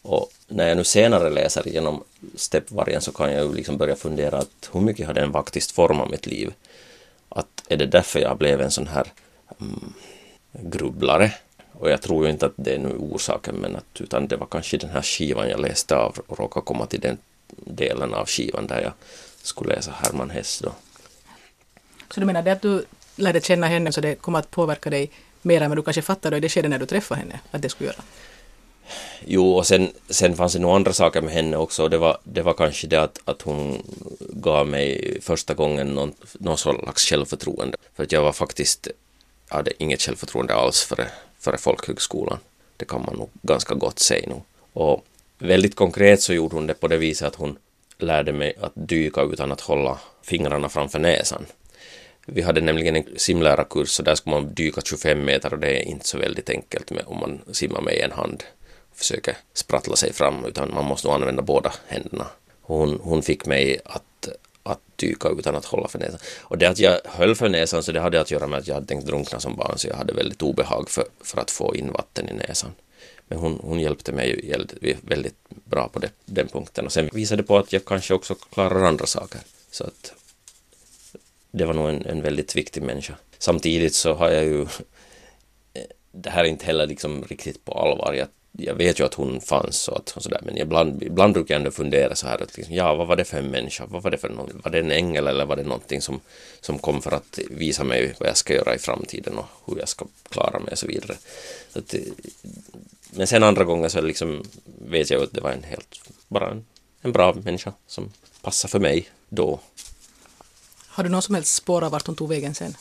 och 0.02 0.32
när 0.48 0.68
jag 0.68 0.76
nu 0.76 0.84
senare 0.84 1.30
läser 1.30 1.68
igenom 1.68 2.04
Steppvargen 2.34 3.00
så 3.00 3.12
kan 3.12 3.32
jag 3.32 3.44
ju 3.44 3.54
liksom 3.54 3.76
börja 3.76 3.96
fundera 3.96 4.38
att 4.38 4.70
hur 4.72 4.80
mycket 4.80 5.06
har 5.06 5.14
den 5.14 5.32
faktiskt 5.32 5.70
format 5.70 6.10
mitt 6.10 6.26
liv? 6.26 6.52
Att 7.28 7.62
är 7.68 7.76
det 7.76 7.86
därför 7.86 8.20
jag 8.20 8.38
blev 8.38 8.60
en 8.60 8.70
sån 8.70 8.86
här 8.86 9.12
mm, 9.60 9.92
grubblare? 10.52 11.32
Och 11.72 11.90
jag 11.90 12.02
tror 12.02 12.24
ju 12.24 12.30
inte 12.30 12.46
att 12.46 12.52
det 12.56 12.74
är 12.74 12.78
nu 12.78 12.96
orsaken, 12.96 13.54
men 13.54 13.76
att, 13.76 14.00
utan 14.00 14.28
det 14.28 14.36
var 14.36 14.46
kanske 14.46 14.76
den 14.76 14.90
här 14.90 15.02
skivan 15.02 15.48
jag 15.48 15.60
läste 15.60 15.96
av 15.96 16.18
och 16.26 16.38
råkade 16.38 16.64
komma 16.64 16.86
till 16.86 17.00
den 17.00 17.18
delen 17.56 18.14
av 18.14 18.26
skivan 18.26 18.66
där 18.66 18.80
jag 18.82 18.92
skulle 19.42 19.74
läsa 19.74 19.90
Herman 19.90 20.30
Hess 20.30 20.58
då. 20.58 20.72
Så 22.14 22.20
du 22.20 22.26
menar 22.26 22.42
det 22.42 22.52
att 22.52 22.62
du 22.62 22.84
lärde 23.16 23.40
känna 23.40 23.66
henne 23.66 23.92
så 23.92 24.00
det 24.00 24.14
kom 24.14 24.34
att 24.34 24.50
påverka 24.50 24.90
dig 24.90 25.10
mer 25.42 25.60
än 25.60 25.70
vad 25.70 25.78
du 25.78 25.82
kanske 25.82 26.02
fattade 26.02 26.36
i 26.36 26.40
det 26.40 26.48
skedet 26.48 26.70
när 26.70 26.78
du 26.78 26.86
träffade 26.86 27.20
henne 27.20 27.40
att 27.50 27.62
det 27.62 27.68
skulle 27.68 27.90
göra? 27.90 28.02
Jo, 29.26 29.52
och 29.52 29.66
sen, 29.66 29.92
sen 30.08 30.36
fanns 30.36 30.52
det 30.52 30.58
nog 30.58 30.70
andra 30.70 30.92
saker 30.92 31.22
med 31.22 31.34
henne 31.34 31.56
också. 31.56 31.88
Det 31.88 31.98
var, 31.98 32.18
det 32.24 32.42
var 32.42 32.54
kanske 32.54 32.86
det 32.86 33.02
att, 33.02 33.20
att 33.24 33.42
hon 33.42 33.82
gav 34.18 34.66
mig 34.66 35.18
första 35.22 35.54
gången 35.54 35.94
någon, 35.94 36.12
någon 36.32 36.58
slags 36.58 37.04
självförtroende. 37.04 37.76
För 37.96 38.02
att 38.02 38.12
jag 38.12 38.22
var 38.22 38.32
faktiskt, 38.32 38.88
hade 39.48 39.82
inget 39.82 40.02
självförtroende 40.02 40.54
alls 40.54 40.82
före, 40.82 41.08
före 41.38 41.58
folkhögskolan. 41.58 42.38
Det 42.76 42.84
kan 42.84 43.02
man 43.06 43.14
nog 43.16 43.30
ganska 43.42 43.74
gott 43.74 43.98
säga 43.98 44.28
nu. 44.28 44.40
Och 44.72 45.04
väldigt 45.38 45.74
konkret 45.74 46.22
så 46.22 46.32
gjorde 46.32 46.54
hon 46.54 46.66
det 46.66 46.74
på 46.74 46.88
det 46.88 46.96
viset 46.96 47.28
att 47.28 47.34
hon 47.34 47.56
lärde 48.02 48.32
mig 48.32 48.54
att 48.60 48.72
dyka 48.74 49.22
utan 49.22 49.52
att 49.52 49.60
hålla 49.60 49.98
fingrarna 50.22 50.68
framför 50.68 50.98
näsan. 50.98 51.46
Vi 52.26 52.42
hade 52.42 52.60
nämligen 52.60 52.96
en 52.96 53.04
simlärarkurs 53.16 53.98
och 53.98 54.04
där 54.04 54.14
ska 54.14 54.30
man 54.30 54.54
dyka 54.54 54.80
25 54.80 55.24
meter 55.24 55.52
och 55.52 55.58
det 55.58 55.78
är 55.78 55.82
inte 55.82 56.08
så 56.08 56.18
väldigt 56.18 56.50
enkelt 56.50 56.90
med, 56.90 57.02
om 57.06 57.20
man 57.20 57.54
simmar 57.54 57.80
med 57.80 57.94
en 57.94 58.12
hand 58.12 58.44
och 58.90 58.98
försöker 58.98 59.36
sprattla 59.54 59.96
sig 59.96 60.12
fram 60.12 60.44
utan 60.44 60.74
man 60.74 60.84
måste 60.84 61.08
nog 61.08 61.14
använda 61.14 61.42
båda 61.42 61.72
händerna. 61.88 62.26
Hon, 62.62 63.00
hon 63.02 63.22
fick 63.22 63.46
mig 63.46 63.80
att, 63.84 64.28
att 64.62 64.80
dyka 64.96 65.28
utan 65.28 65.56
att 65.56 65.64
hålla 65.64 65.88
för 65.88 65.98
näsan. 65.98 66.18
Och 66.40 66.58
det 66.58 66.66
att 66.66 66.78
jag 66.78 67.00
höll 67.04 67.34
för 67.34 67.48
näsan 67.48 67.82
så 67.82 67.92
det 67.92 68.00
hade 68.00 68.20
att 68.20 68.30
göra 68.30 68.46
med 68.46 68.58
att 68.58 68.66
jag 68.66 68.74
hade 68.74 68.86
tänkt 68.86 69.06
drunkna 69.06 69.40
som 69.40 69.56
barn 69.56 69.78
så 69.78 69.88
jag 69.88 69.94
hade 69.94 70.12
väldigt 70.12 70.42
obehag 70.42 70.90
för, 70.90 71.04
för 71.24 71.40
att 71.40 71.50
få 71.50 71.76
in 71.76 71.92
vatten 71.92 72.28
i 72.28 72.32
näsan. 72.32 72.70
Men 73.28 73.38
hon, 73.38 73.60
hon 73.62 73.80
hjälpte 73.80 74.12
mig 74.12 74.56
väldigt 75.02 75.36
bra 75.48 75.88
på 75.88 75.98
det, 75.98 76.10
den 76.24 76.48
punkten. 76.48 76.86
Och 76.86 76.92
sen 76.92 77.10
visade 77.12 77.42
det 77.42 77.46
på 77.46 77.58
att 77.58 77.72
jag 77.72 77.84
kanske 77.84 78.14
också 78.14 78.34
klarar 78.34 78.84
andra 78.84 79.06
saker. 79.06 79.40
Så 79.70 79.84
att 79.84 80.12
det 81.50 81.64
var 81.64 81.74
nog 81.74 81.88
en, 81.88 82.06
en 82.06 82.22
väldigt 82.22 82.56
viktig 82.56 82.82
människa. 82.82 83.14
Samtidigt 83.38 83.94
så 83.94 84.14
har 84.14 84.30
jag 84.30 84.44
ju 84.44 84.62
eh, 84.62 85.82
det 86.12 86.30
här 86.30 86.44
är 86.44 86.48
inte 86.48 86.66
heller 86.66 86.86
liksom 86.86 87.24
riktigt 87.24 87.64
på 87.64 87.72
allvar. 87.72 88.14
Jag, 88.14 88.28
jag 88.52 88.74
vet 88.74 89.00
ju 89.00 89.04
att 89.04 89.14
hon 89.14 89.40
fanns 89.40 89.88
och, 89.88 89.96
att, 89.96 90.10
och 90.16 90.22
sådär, 90.22 90.40
men 90.44 90.58
ibland, 90.58 91.02
ibland 91.02 91.34
brukar 91.34 91.54
jag 91.54 91.60
ändå 91.60 91.70
fundera 91.70 92.14
så 92.14 92.26
här 92.26 92.42
att 92.42 92.56
liksom, 92.56 92.74
ja, 92.74 92.94
vad 92.94 93.06
var 93.06 93.16
det 93.16 93.24
för 93.24 93.38
en 93.38 93.50
människa? 93.50 93.86
Vad 93.86 94.02
var 94.02 94.10
det 94.10 94.18
för 94.18 94.28
någon, 94.28 94.60
Var 94.64 94.70
det 94.70 94.78
en 94.78 94.90
ängel 94.90 95.26
eller 95.26 95.46
var 95.46 95.56
det 95.56 95.62
någonting 95.62 96.00
som, 96.00 96.20
som 96.60 96.78
kom 96.78 97.02
för 97.02 97.10
att 97.10 97.38
visa 97.50 97.84
mig 97.84 98.14
vad 98.20 98.28
jag 98.28 98.36
ska 98.36 98.54
göra 98.54 98.74
i 98.74 98.78
framtiden 98.78 99.38
och 99.38 99.46
hur 99.66 99.78
jag 99.78 99.88
ska 99.88 100.06
klara 100.28 100.58
mig 100.58 100.72
och 100.72 100.78
så 100.78 100.86
vidare. 100.86 101.16
Så 101.72 101.78
att, 101.78 101.94
men 103.10 103.26
sen 103.26 103.42
andra 103.42 103.64
gånger 103.64 103.88
så 103.88 104.00
liksom 104.00 104.44
vet 104.64 105.10
jag 105.10 105.22
att 105.22 105.32
det 105.32 105.40
var 105.40 105.50
en 105.50 105.64
helt, 105.64 106.00
bara 106.28 106.50
en, 106.50 106.64
en 107.00 107.12
bra 107.12 107.34
människa 107.34 107.72
som 107.86 108.12
passar 108.42 108.68
för 108.68 108.78
mig 108.78 109.08
då. 109.28 109.60
Har 110.88 111.04
du 111.04 111.10
någon 111.10 111.22
som 111.22 111.34
helst 111.34 111.54
spår 111.54 111.84
av 111.84 111.90
vart 111.90 112.06
hon 112.06 112.16
tog 112.16 112.28
vägen 112.28 112.54
sen? 112.54 112.74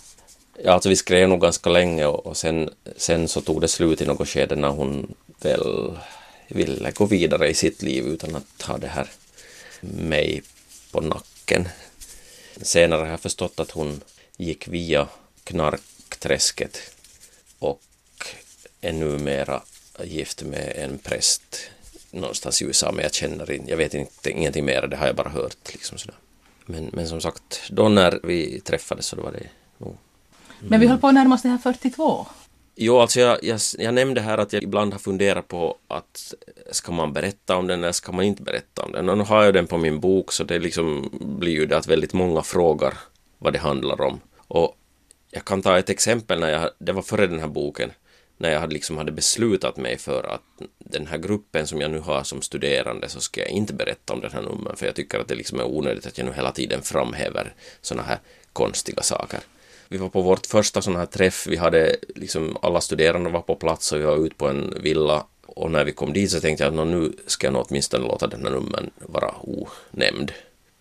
Ja, 0.63 0.71
alltså 0.71 0.89
vi 0.89 0.95
skrev 0.95 1.29
nog 1.29 1.41
ganska 1.41 1.69
länge 1.69 2.05
och, 2.05 2.25
och 2.25 2.37
sen, 2.37 2.69
sen 2.97 3.27
så 3.27 3.41
tog 3.41 3.61
det 3.61 3.67
slut 3.67 4.01
i 4.01 4.05
något 4.05 4.29
skede 4.29 4.55
när 4.55 4.69
hon 4.69 5.15
väl 5.39 5.99
ville 6.47 6.91
gå 6.91 7.05
vidare 7.05 7.49
i 7.49 7.53
sitt 7.53 7.81
liv 7.81 8.05
utan 8.07 8.35
att 8.35 8.61
ha 8.61 8.77
det 8.77 8.87
här 8.87 9.09
mig 9.81 10.43
på 10.91 11.01
nacken. 11.01 11.67
Senare 12.61 12.99
har 12.99 13.07
jag 13.07 13.19
förstått 13.19 13.59
att 13.59 13.71
hon 13.71 14.01
gick 14.37 14.67
via 14.67 15.07
knarkträsket 15.43 16.77
och 17.59 17.81
är 18.81 18.93
numera 18.93 19.61
gift 20.03 20.43
med 20.43 20.73
en 20.75 20.97
präst 20.97 21.69
någonstans 22.11 22.61
i 22.61 22.65
USA, 22.65 22.91
men 22.91 23.03
jag 23.03 23.13
känner 23.13 23.51
in, 23.51 23.63
jag 23.67 23.77
vet 23.77 23.93
inte, 23.93 24.31
ingenting 24.31 24.65
mer, 24.65 24.87
det 24.87 24.97
har 24.97 25.07
jag 25.07 25.15
bara 25.15 25.29
hört. 25.29 25.73
Liksom 25.73 25.97
sådär. 25.97 26.15
Men, 26.65 26.89
men 26.93 27.07
som 27.07 27.21
sagt, 27.21 27.61
då 27.69 27.89
när 27.89 28.19
vi 28.23 28.59
träffades 28.59 29.05
så 29.05 29.15
då 29.15 29.21
var 29.21 29.31
det 29.31 29.47
nog... 29.77 29.89
Mm. 30.59 30.69
Men 30.69 30.79
vi 30.79 30.87
höll 30.87 30.97
på 30.97 31.07
att 31.07 31.13
närma 31.13 31.35
oss 31.35 31.41
det 31.41 31.49
här 31.49 31.57
42. 31.57 32.27
Jo, 32.81 32.99
alltså 32.99 33.19
jag, 33.19 33.43
jag, 33.43 33.59
jag, 33.77 33.93
nämnde 33.93 34.21
här 34.21 34.37
att 34.37 34.53
jag 34.53 34.63
ibland 34.63 34.93
har 34.93 34.99
funderat 34.99 35.47
på 35.47 35.77
att 35.87 36.33
eh, 36.47 36.71
ska 36.71 36.91
man 36.91 37.13
berätta 37.13 37.55
om 37.55 37.67
den 37.67 37.83
eller 37.83 37.91
ska 37.91 38.11
man 38.11 38.25
inte 38.25 38.43
berätta 38.43 38.81
om 38.83 38.91
den? 38.91 39.09
Och 39.09 39.17
nu 39.17 39.23
har 39.23 39.43
jag 39.43 39.53
den 39.53 39.67
på 39.67 39.77
min 39.77 39.99
bok 39.99 40.31
så 40.31 40.43
det 40.43 40.59
liksom 40.59 41.09
blir 41.39 41.51
ju 41.51 41.65
det 41.65 41.77
att 41.77 41.87
väldigt 41.87 42.13
många 42.13 42.41
frågar 42.41 42.93
vad 43.37 43.53
det 43.53 43.59
handlar 43.59 44.01
om. 44.01 44.19
Och 44.37 44.75
jag 45.31 45.45
kan 45.45 45.61
ta 45.61 45.77
ett 45.77 45.89
exempel 45.89 46.39
när 46.39 46.49
jag, 46.49 46.69
det 46.77 46.91
var 46.91 47.01
före 47.01 47.27
den 47.27 47.39
här 47.39 47.47
boken, 47.47 47.91
när 48.37 48.51
jag 48.51 48.59
hade, 48.59 48.73
liksom 48.73 48.97
hade 48.97 49.11
beslutat 49.11 49.77
mig 49.77 49.97
för 49.97 50.23
att 50.23 50.67
den 50.77 51.07
här 51.07 51.17
gruppen 51.17 51.67
som 51.67 51.81
jag 51.81 51.91
nu 51.91 51.99
har 51.99 52.23
som 52.23 52.41
studerande 52.41 53.09
så 53.09 53.21
ska 53.21 53.41
jag 53.41 53.49
inte 53.49 53.73
berätta 53.73 54.13
om 54.13 54.21
den 54.21 54.31
här 54.31 54.41
numren 54.41 54.75
för 54.75 54.85
jag 54.85 54.95
tycker 54.95 55.19
att 55.19 55.27
det 55.27 55.35
liksom 55.35 55.59
är 55.59 55.65
onödigt 55.65 56.07
att 56.07 56.17
jag 56.17 56.25
nu 56.25 56.33
hela 56.33 56.51
tiden 56.51 56.81
framhäver 56.81 57.53
sådana 57.81 58.07
här 58.07 58.19
konstiga 58.53 59.01
saker. 59.01 59.39
Vi 59.91 59.97
var 59.97 60.09
på 60.09 60.21
vårt 60.21 60.45
första 60.45 60.81
sån 60.81 60.95
här 60.95 61.05
träff, 61.05 61.47
vi 61.47 61.55
hade 61.55 61.95
liksom 62.15 62.57
alla 62.61 62.81
studerande 62.81 63.29
var 63.29 63.41
på 63.41 63.55
plats 63.55 63.91
och 63.91 63.99
vi 63.99 64.03
var 64.03 64.25
ute 64.25 64.35
på 64.35 64.47
en 64.47 64.73
villa. 64.81 65.25
Och 65.45 65.71
när 65.71 65.85
vi 65.85 65.91
kom 65.91 66.13
dit 66.13 66.31
så 66.31 66.39
tänkte 66.39 66.63
jag 66.63 66.79
att 66.79 66.87
nu 66.87 67.13
ska 67.27 67.47
jag 67.47 67.53
nog 67.53 67.65
åtminstone 67.69 68.07
låta 68.07 68.27
den 68.27 68.43
här 68.43 68.51
numren 68.51 68.89
vara 68.97 69.33
onämnd. 69.41 70.31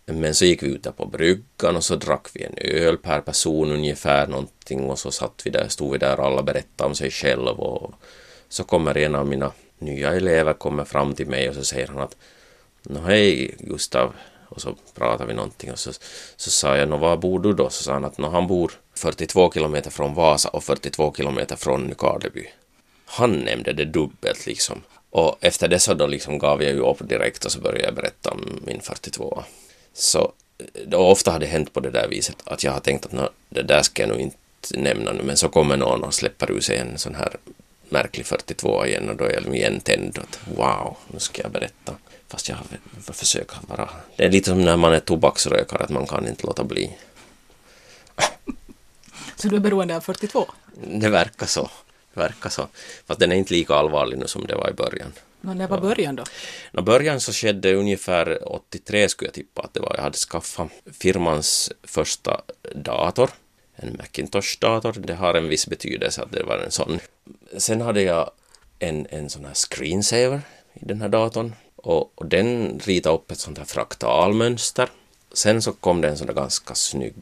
Men 0.07 0.35
så 0.35 0.45
gick 0.45 0.63
vi 0.63 0.67
ut 0.67 0.83
där 0.83 0.91
på 0.91 1.07
bryggan 1.07 1.77
och 1.77 1.85
så 1.85 1.97
drack 1.97 2.27
vi 2.33 2.45
en 2.45 2.55
öl 2.57 2.99
per 2.99 3.21
person 3.21 3.71
ungefär 3.71 4.27
någonting. 4.27 4.81
Och 4.81 4.99
så 4.99 5.11
satt 5.11 5.43
vi 5.45 5.51
där, 5.51 5.69
stod 5.69 5.93
vi 5.93 5.99
där 5.99 6.21
och 6.21 6.27
alla 6.27 6.43
berättade 6.43 6.89
om 6.89 6.95
sig 6.95 7.11
själv 7.11 7.61
och 7.61 7.93
så 8.49 8.65
kommer 8.65 8.97
en 8.97 9.15
av 9.15 9.27
mina 9.27 9.53
nya 9.79 10.15
elever 10.15 10.53
kommer 10.53 10.85
fram 10.85 11.15
till 11.15 11.27
mig 11.27 11.49
och 11.49 11.55
så 11.55 11.65
säger 11.65 11.87
han 11.87 11.99
att 11.99 12.17
Nå 12.83 13.01
hej 13.01 13.55
Gustav. 13.59 14.15
Och 14.49 14.61
så 14.61 14.77
pratar 14.95 15.27
vi 15.27 15.35
någonting 15.35 15.73
och 15.73 15.79
så, 15.79 15.93
så 16.37 16.51
sa 16.51 16.77
jag 16.77 16.89
Nå 16.89 16.97
var 16.97 17.17
bor 17.17 17.41
du 17.41 17.53
då? 17.53 17.71
Så 17.71 17.83
sa 17.83 17.93
han 17.93 18.05
att 18.05 18.19
Nå 18.19 18.31
han 18.31 18.47
bor 18.47 18.73
42 18.99 19.53
kilometer 19.53 19.91
från 19.91 20.15
Vasa 20.15 20.49
och 20.49 20.65
42 20.65 21.15
kilometer 21.17 21.57
från 21.57 21.87
Nykarleby. 21.87 22.47
Han 23.05 23.33
nämnde 23.33 23.73
det 23.73 23.85
dubbelt 23.85 24.47
liksom. 24.47 24.83
Och 25.11 25.39
efter 25.41 25.69
det 25.69 25.79
så 25.79 25.95
då 25.95 26.07
liksom 26.07 26.39
gav 26.39 26.63
jag 26.63 26.73
ju 26.73 26.81
upp 26.81 27.09
direkt 27.09 27.45
och 27.45 27.53
så 27.53 27.61
började 27.61 27.85
jag 27.85 27.95
berätta 27.95 28.31
om 28.31 28.61
min 28.67 28.81
42. 28.81 29.43
Så 29.93 30.33
eh, 30.59 30.65
då 30.87 30.99
ofta 30.99 31.31
har 31.31 31.39
det 31.39 31.47
hänt 31.47 31.73
på 31.73 31.81
det 31.81 31.91
där 31.91 32.09
viset 32.09 32.37
att 32.45 32.65
jag 32.65 32.73
har 32.73 32.81
tänkt 32.81 33.07
att 33.07 33.13
no, 33.13 33.29
det 33.49 33.63
där 33.63 33.83
ska 33.83 34.03
jag 34.03 34.09
nog 34.09 34.21
inte 34.21 34.37
nämna 34.75 35.13
nu, 35.13 35.23
men 35.23 35.37
så 35.37 35.49
kommer 35.49 35.77
någon 35.77 36.03
och 36.03 36.15
släpper 36.15 36.51
ur 36.51 36.61
sig 36.61 36.77
en 36.77 36.99
sån 36.99 37.15
här 37.15 37.37
märklig 37.89 38.27
42 38.27 38.87
igen 38.87 39.09
och 39.09 39.17
då 39.17 39.25
är 39.25 39.29
jag 39.29 39.37
liksom 39.37 39.55
igen 39.55 39.81
tänd 39.81 40.19
att 40.19 40.39
wow, 40.57 40.97
nu 41.13 41.19
ska 41.19 41.43
jag 41.43 41.51
berätta. 41.51 41.95
Fast 42.29 42.49
jag 42.49 42.59
försöker 43.13 43.57
vara... 43.69 43.89
Det 44.17 44.25
är 44.25 44.31
lite 44.31 44.51
som 44.51 44.65
när 44.65 44.77
man 44.77 44.93
är 44.93 45.01
tobaksrökare, 45.01 45.85
att 45.85 45.91
man 45.91 46.07
kan 46.07 46.29
inte 46.29 46.47
låta 46.47 46.65
bli. 46.65 46.97
Så 49.39 49.49
du 49.49 49.57
är 49.57 49.61
beroende 49.61 49.97
av 49.97 50.01
42? 50.01 50.47
Det 50.75 51.09
verkar 51.09 51.47
så. 51.47 51.71
Det 52.15 52.21
verkar 52.21 52.51
så. 52.51 52.69
Fast 53.07 53.21
den 53.21 53.33
är 53.33 53.37
inte 53.37 53.55
lika 53.55 53.75
allvarlig 53.75 54.19
nu 54.19 54.27
som 54.27 54.47
det 54.47 54.55
var 54.55 54.71
i 54.71 54.73
början. 54.73 55.13
Men 55.41 55.59
när 55.59 55.69
var 55.69 55.81
början 55.81 56.17
då? 56.17 56.25
Nå, 56.73 56.83
början 56.83 57.21
så 57.21 57.33
skedde 57.33 57.75
ungefär 57.75 58.53
83 58.53 59.09
skulle 59.09 59.29
jag 59.29 59.35
tippa 59.35 59.63
att 59.63 59.75
det 59.75 59.81
var. 59.81 59.93
Jag 59.97 60.03
hade 60.03 60.17
skaffat 60.17 60.69
firmans 61.01 61.73
första 61.83 62.41
dator. 62.75 63.31
En 63.77 63.97
Macintosh-dator. 63.97 64.93
Det 64.99 65.15
har 65.15 65.35
en 65.35 65.49
viss 65.49 65.67
betydelse 65.67 66.23
att 66.23 66.33
det 66.33 66.43
var 66.43 66.59
en 66.59 66.71
sån. 66.71 67.01
Sen 67.57 67.81
hade 67.81 68.03
jag 68.03 68.31
en, 68.79 69.07
en 69.11 69.31
sån 69.31 69.45
här 69.45 69.55
screensaver 69.55 70.41
i 70.75 70.85
den 70.85 71.01
här 71.01 71.09
datorn. 71.09 71.55
Och, 71.77 72.13
och 72.15 72.27
den 72.27 72.81
ritade 72.85 73.15
upp 73.15 73.31
ett 73.31 73.39
sånt 73.39 73.59
här 73.59 73.65
fraktalmönster. 73.65 74.89
Sen 75.33 75.63
så 75.63 75.73
kom 75.73 76.01
det 76.01 76.09
en 76.09 76.19
sån 76.19 76.27
där 76.27 76.35
ganska 76.35 76.75
snygg 76.75 77.15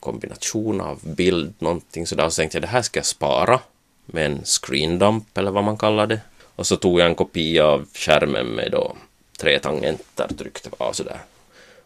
kombination 0.00 0.80
av 0.80 0.98
bild, 1.02 1.54
någonting 1.58 2.06
sådär. 2.06 2.26
Och 2.26 2.32
så 2.32 2.40
tänkte 2.40 2.56
jag 2.56 2.62
det 2.62 2.68
här 2.68 2.82
ska 2.82 2.98
jag 2.98 3.06
spara 3.06 3.60
med 4.06 4.26
en 4.26 4.44
screendump 4.44 5.38
eller 5.38 5.50
vad 5.50 5.64
man 5.64 5.78
kallar 5.78 6.06
det. 6.06 6.20
Och 6.56 6.66
så 6.66 6.76
tog 6.76 7.00
jag 7.00 7.06
en 7.06 7.14
kopia 7.14 7.66
av 7.66 7.86
skärmen 7.94 8.46
med 8.46 8.72
då 8.72 8.96
tre 9.38 9.58
tangenter 9.58 10.28
tryckte 10.38 10.70
på 10.70 10.92
sådär. 10.92 11.20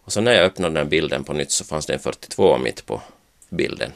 Och 0.04 0.12
så 0.12 0.20
när 0.20 0.32
jag 0.32 0.44
öppnade 0.44 0.74
den 0.74 0.88
bilden 0.88 1.24
på 1.24 1.32
nytt 1.32 1.50
så 1.50 1.64
fanns 1.64 1.86
det 1.86 1.92
en 1.92 2.00
42 2.00 2.58
mitt 2.58 2.86
på 2.86 3.02
bilden. 3.48 3.92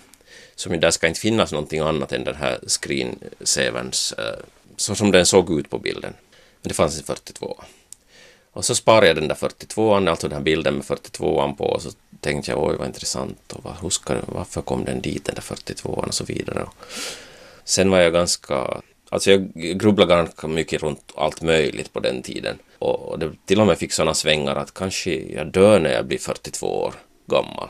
Så 0.55 0.69
där 0.69 0.91
ska 0.91 1.07
inte 1.07 1.21
finnas 1.21 1.53
någonting 1.53 1.81
annat 1.81 2.13
än 2.13 2.25
den 2.25 2.35
här 2.35 2.59
screensaverns, 2.67 4.13
eh, 4.13 4.45
så 4.77 4.95
som 4.95 5.11
den 5.11 5.27
såg 5.27 5.59
ut 5.59 5.71
på 5.71 5.79
bilden. 5.79 6.15
Men 6.63 6.69
det 6.69 6.75
fanns 6.75 6.99
en 6.99 7.05
42. 7.05 7.63
Och 8.53 8.65
så 8.65 8.75
sparade 8.75 9.07
jag 9.07 9.17
den 9.17 9.29
där 9.29 9.35
42an, 9.35 10.11
alltså 10.11 10.29
den 10.29 10.37
här 10.37 10.45
bilden 10.45 10.75
med 10.75 10.85
42an 10.85 11.57
på 11.57 11.65
och 11.65 11.83
så 11.83 11.91
tänkte 12.21 12.51
jag 12.51 12.65
oj 12.65 12.77
vad 12.77 12.87
intressant 12.87 13.53
och 13.53 13.65
vad, 13.65 13.75
hur 13.83 13.91
ska, 13.91 14.17
varför 14.27 14.63
kom 14.63 14.85
den 14.85 15.01
dit 15.01 15.25
den 15.25 15.35
där 15.35 15.43
42an 15.43 16.07
och 16.07 16.15
så 16.15 16.25
vidare. 16.25 16.63
Och 16.63 16.75
sen 17.65 17.91
var 17.91 17.99
jag 17.99 18.13
ganska, 18.13 18.81
alltså 19.09 19.31
jag 19.31 19.53
grubblade 19.55 20.15
ganska 20.15 20.49
mycket 20.49 20.83
runt 20.83 21.13
allt 21.17 21.43
möjligt 21.43 21.93
på 21.93 22.01
den 22.01 22.23
tiden 22.23 22.59
och 22.79 23.19
det 23.19 23.33
till 23.47 23.61
och 23.61 23.67
med 23.67 23.79
fick 23.79 23.93
sådana 23.93 24.15
svängar 24.15 24.57
att 24.57 24.75
kanske 24.75 25.15
jag 25.15 25.47
dör 25.47 25.79
när 25.79 25.93
jag 25.93 26.07
blir 26.07 26.19
42 26.19 26.67
år 26.67 26.95
gammal. 27.27 27.69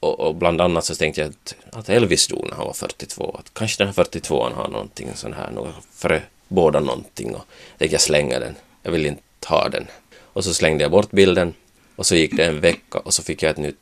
Och, 0.00 0.20
och, 0.20 0.34
bland 0.34 0.60
annat 0.60 0.84
så 0.84 0.94
tänkte 0.94 1.20
jag 1.20 1.30
att, 1.30 1.54
att 1.72 1.88
Elvis 1.88 2.26
dog 2.26 2.46
när 2.48 2.56
han 2.56 2.66
var 2.66 2.72
42. 2.72 3.36
Att 3.38 3.54
kanske 3.54 3.84
den 3.84 3.94
här 3.96 4.04
42an 4.04 4.54
har 4.54 4.68
någonting 4.68 5.08
sån 5.14 5.32
här, 5.32 5.50
något 5.50 6.22
båda 6.48 6.80
någonting 6.80 7.34
och 7.34 7.44
tänkte 7.78 7.94
jag 7.94 8.00
slänger 8.00 8.40
den. 8.40 8.54
Jag 8.82 8.92
vill 8.92 9.06
inte 9.06 9.22
ha 9.46 9.68
den. 9.68 9.86
Och 10.18 10.44
så 10.44 10.54
slängde 10.54 10.84
jag 10.84 10.90
bort 10.90 11.10
bilden 11.10 11.54
och 11.96 12.06
så 12.06 12.16
gick 12.16 12.36
det 12.36 12.44
en 12.44 12.60
vecka 12.60 12.98
och 12.98 13.14
så 13.14 13.22
fick 13.22 13.42
jag 13.42 13.50
ett 13.50 13.56
nytt 13.56 13.78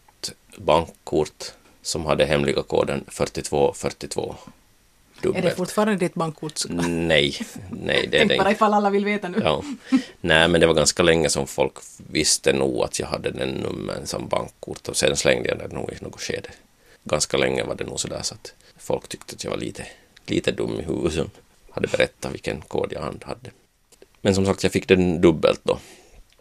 bankkort 0.57 1.53
som 1.83 2.07
hade 2.07 2.25
hemliga 2.25 2.63
koden 2.63 3.05
4242. 3.09 4.35
Dubbelt. 5.23 5.45
Är 5.45 5.49
det 5.49 5.57
fortfarande 5.57 5.97
ditt 5.97 6.15
bankkort? 6.15 6.61
Nej, 6.69 7.37
nej 7.71 8.09
det 8.11 8.19
är 8.19 8.25
det 8.25 8.39
bara 8.39 8.51
ifall 8.51 8.75
alla 8.75 8.91
vill 8.91 9.05
veta 9.05 9.29
nu. 9.29 9.41
Ja. 9.45 9.63
Nej, 10.21 10.49
men 10.49 10.61
det 10.61 10.67
var 10.67 10.75
ganska 10.75 11.03
länge 11.03 11.29
som 11.29 11.47
folk 11.47 11.73
visste 11.97 12.53
nog 12.53 12.85
att 12.85 12.99
jag 12.99 13.07
hade 13.07 13.31
den 13.31 13.49
numren 13.49 14.07
som 14.07 14.29
bankkort 14.29 14.89
och 14.89 14.97
sen 14.97 15.17
slängde 15.17 15.49
jag 15.49 15.59
den 15.59 15.71
nog 15.71 15.91
i 15.93 16.05
något 16.05 16.21
skede. 16.21 16.49
Ganska 17.05 17.37
länge 17.37 17.65
var 17.65 17.75
det 17.75 17.85
nog 17.85 18.01
sådär 18.01 18.23
så 18.23 18.35
att 18.35 18.55
folk 18.79 19.09
tyckte 19.09 19.35
att 19.35 19.45
jag 19.45 19.51
var 19.51 19.59
lite, 19.59 19.87
lite 20.27 20.53
dum 20.53 20.81
i 20.81 20.83
huvudet 20.83 21.13
som 21.13 21.31
hade 21.71 21.89
berättat 21.89 22.33
vilken 22.33 22.61
kod 22.61 22.93
jag 22.93 23.01
hade. 23.01 23.51
Men 24.21 24.35
som 24.35 24.47
sagt, 24.47 24.63
jag 24.63 24.73
fick 24.73 24.89
den 24.89 25.21
dubbelt 25.21 25.61
då. 25.63 25.79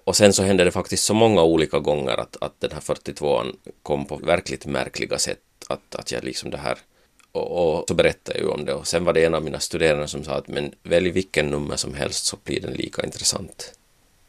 Och 0.04 0.16
sen 0.16 0.34
så 0.34 0.44
hände 0.44 0.64
det 0.64 0.72
faktiskt 0.72 1.04
så 1.04 1.14
många 1.14 1.44
olika 1.44 1.80
gånger 1.80 2.20
att, 2.20 2.38
att 2.42 2.60
den 2.60 2.72
här 2.72 2.80
42an 2.80 3.56
kom 3.84 4.06
på 4.06 4.16
verkligt 4.16 4.66
märkliga 4.66 5.18
sätt. 5.18 5.40
Att, 5.68 5.96
att 5.96 6.12
jag 6.12 6.24
liksom 6.24 6.50
det 6.50 6.58
här 6.58 6.78
och, 7.34 7.78
och, 7.78 7.86
så 7.88 7.94
berättade 7.94 8.40
jag 8.40 8.46
ju 8.48 8.54
om 8.54 8.66
det 8.66 8.74
och 8.74 8.88
sen 8.88 9.06
var 9.06 9.14
det 9.14 9.26
en 9.26 9.36
av 9.36 9.44
mina 9.44 9.60
studerande 9.60 10.08
som 10.08 10.24
sa 10.24 10.34
att 10.34 10.48
men 10.48 10.72
välj 10.84 11.12
vilken 11.12 11.50
nummer 11.50 11.76
som 11.76 11.94
helst 11.94 12.26
så 12.26 12.38
blir 12.44 12.62
den 12.62 12.74
lika 12.74 13.06
intressant. 13.06 13.74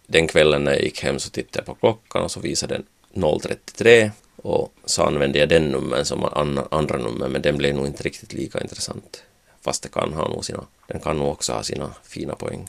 Den 0.07 0.27
kvällen 0.27 0.65
när 0.65 0.73
jag 0.73 0.83
gick 0.83 1.03
hem 1.03 1.19
så 1.19 1.31
tittade 1.31 1.59
jag 1.59 1.67
på 1.67 1.75
klockan 1.75 2.23
och 2.23 2.31
så 2.31 2.41
visade 2.41 2.81
den 3.13 3.41
033 3.41 4.11
och 4.37 4.73
så 4.85 5.03
använde 5.03 5.39
jag 5.39 5.49
den 5.49 5.69
nummern 5.69 6.05
som 6.05 6.25
andra 6.71 6.99
nummer 6.99 7.29
men 7.29 7.43
den 7.43 7.59
blev 7.59 7.75
nog 7.75 7.87
inte 7.87 8.03
riktigt 8.03 8.33
lika 8.33 8.61
intressant. 8.61 9.23
Fast 9.61 9.83
det 9.83 9.89
kan 9.89 10.13
ha 10.13 10.29
nog 10.29 10.45
sina, 10.45 10.65
den 10.87 11.01
kan 11.01 11.19
nog 11.19 11.29
också 11.29 11.53
ha 11.53 11.63
sina 11.63 11.95
fina 12.03 12.35
poäng. 12.35 12.69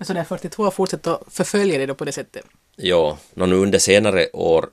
Men 0.00 0.06
så 0.06 0.12
den 0.12 0.24
42 0.24 0.70
fortsätter 0.70 1.10
att 1.10 1.22
förfölja 1.28 1.78
dig 1.78 1.86
då 1.86 1.94
på 1.94 2.04
det 2.04 2.12
sättet? 2.12 2.44
Ja, 2.76 3.18
nu 3.34 3.56
under 3.56 3.78
senare 3.78 4.28
år 4.32 4.68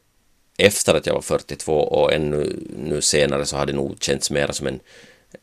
efter 0.58 0.94
att 0.94 1.06
jag 1.06 1.14
var 1.14 1.22
42 1.22 1.74
och 1.74 2.14
ännu 2.14 2.60
nu 2.78 3.02
senare 3.02 3.46
så 3.46 3.58
har 3.58 3.66
det 3.66 3.74
nog 3.74 4.04
känts 4.04 4.32
mer 4.32 4.52
som 4.52 4.68
en, 4.68 4.80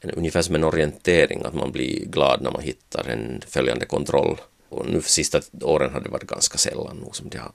en, 0.00 0.10
ungefär 0.10 0.42
som 0.42 0.54
en 0.54 0.64
orientering 0.64 1.42
att 1.44 1.54
man 1.54 1.72
blir 1.72 2.04
glad 2.04 2.42
när 2.42 2.50
man 2.50 2.62
hittar 2.62 3.08
en 3.08 3.42
följande 3.48 3.86
kontroll. 3.86 4.40
Och 4.68 4.88
nu 4.88 5.00
för 5.00 5.10
sista 5.10 5.40
åren 5.60 5.92
har 5.92 6.00
det 6.00 6.08
varit 6.08 6.26
ganska 6.26 6.58
sällan 6.58 6.96
nog 6.96 7.16
som 7.16 7.28
det 7.28 7.38
har 7.38 7.52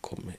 kommit. 0.00 0.36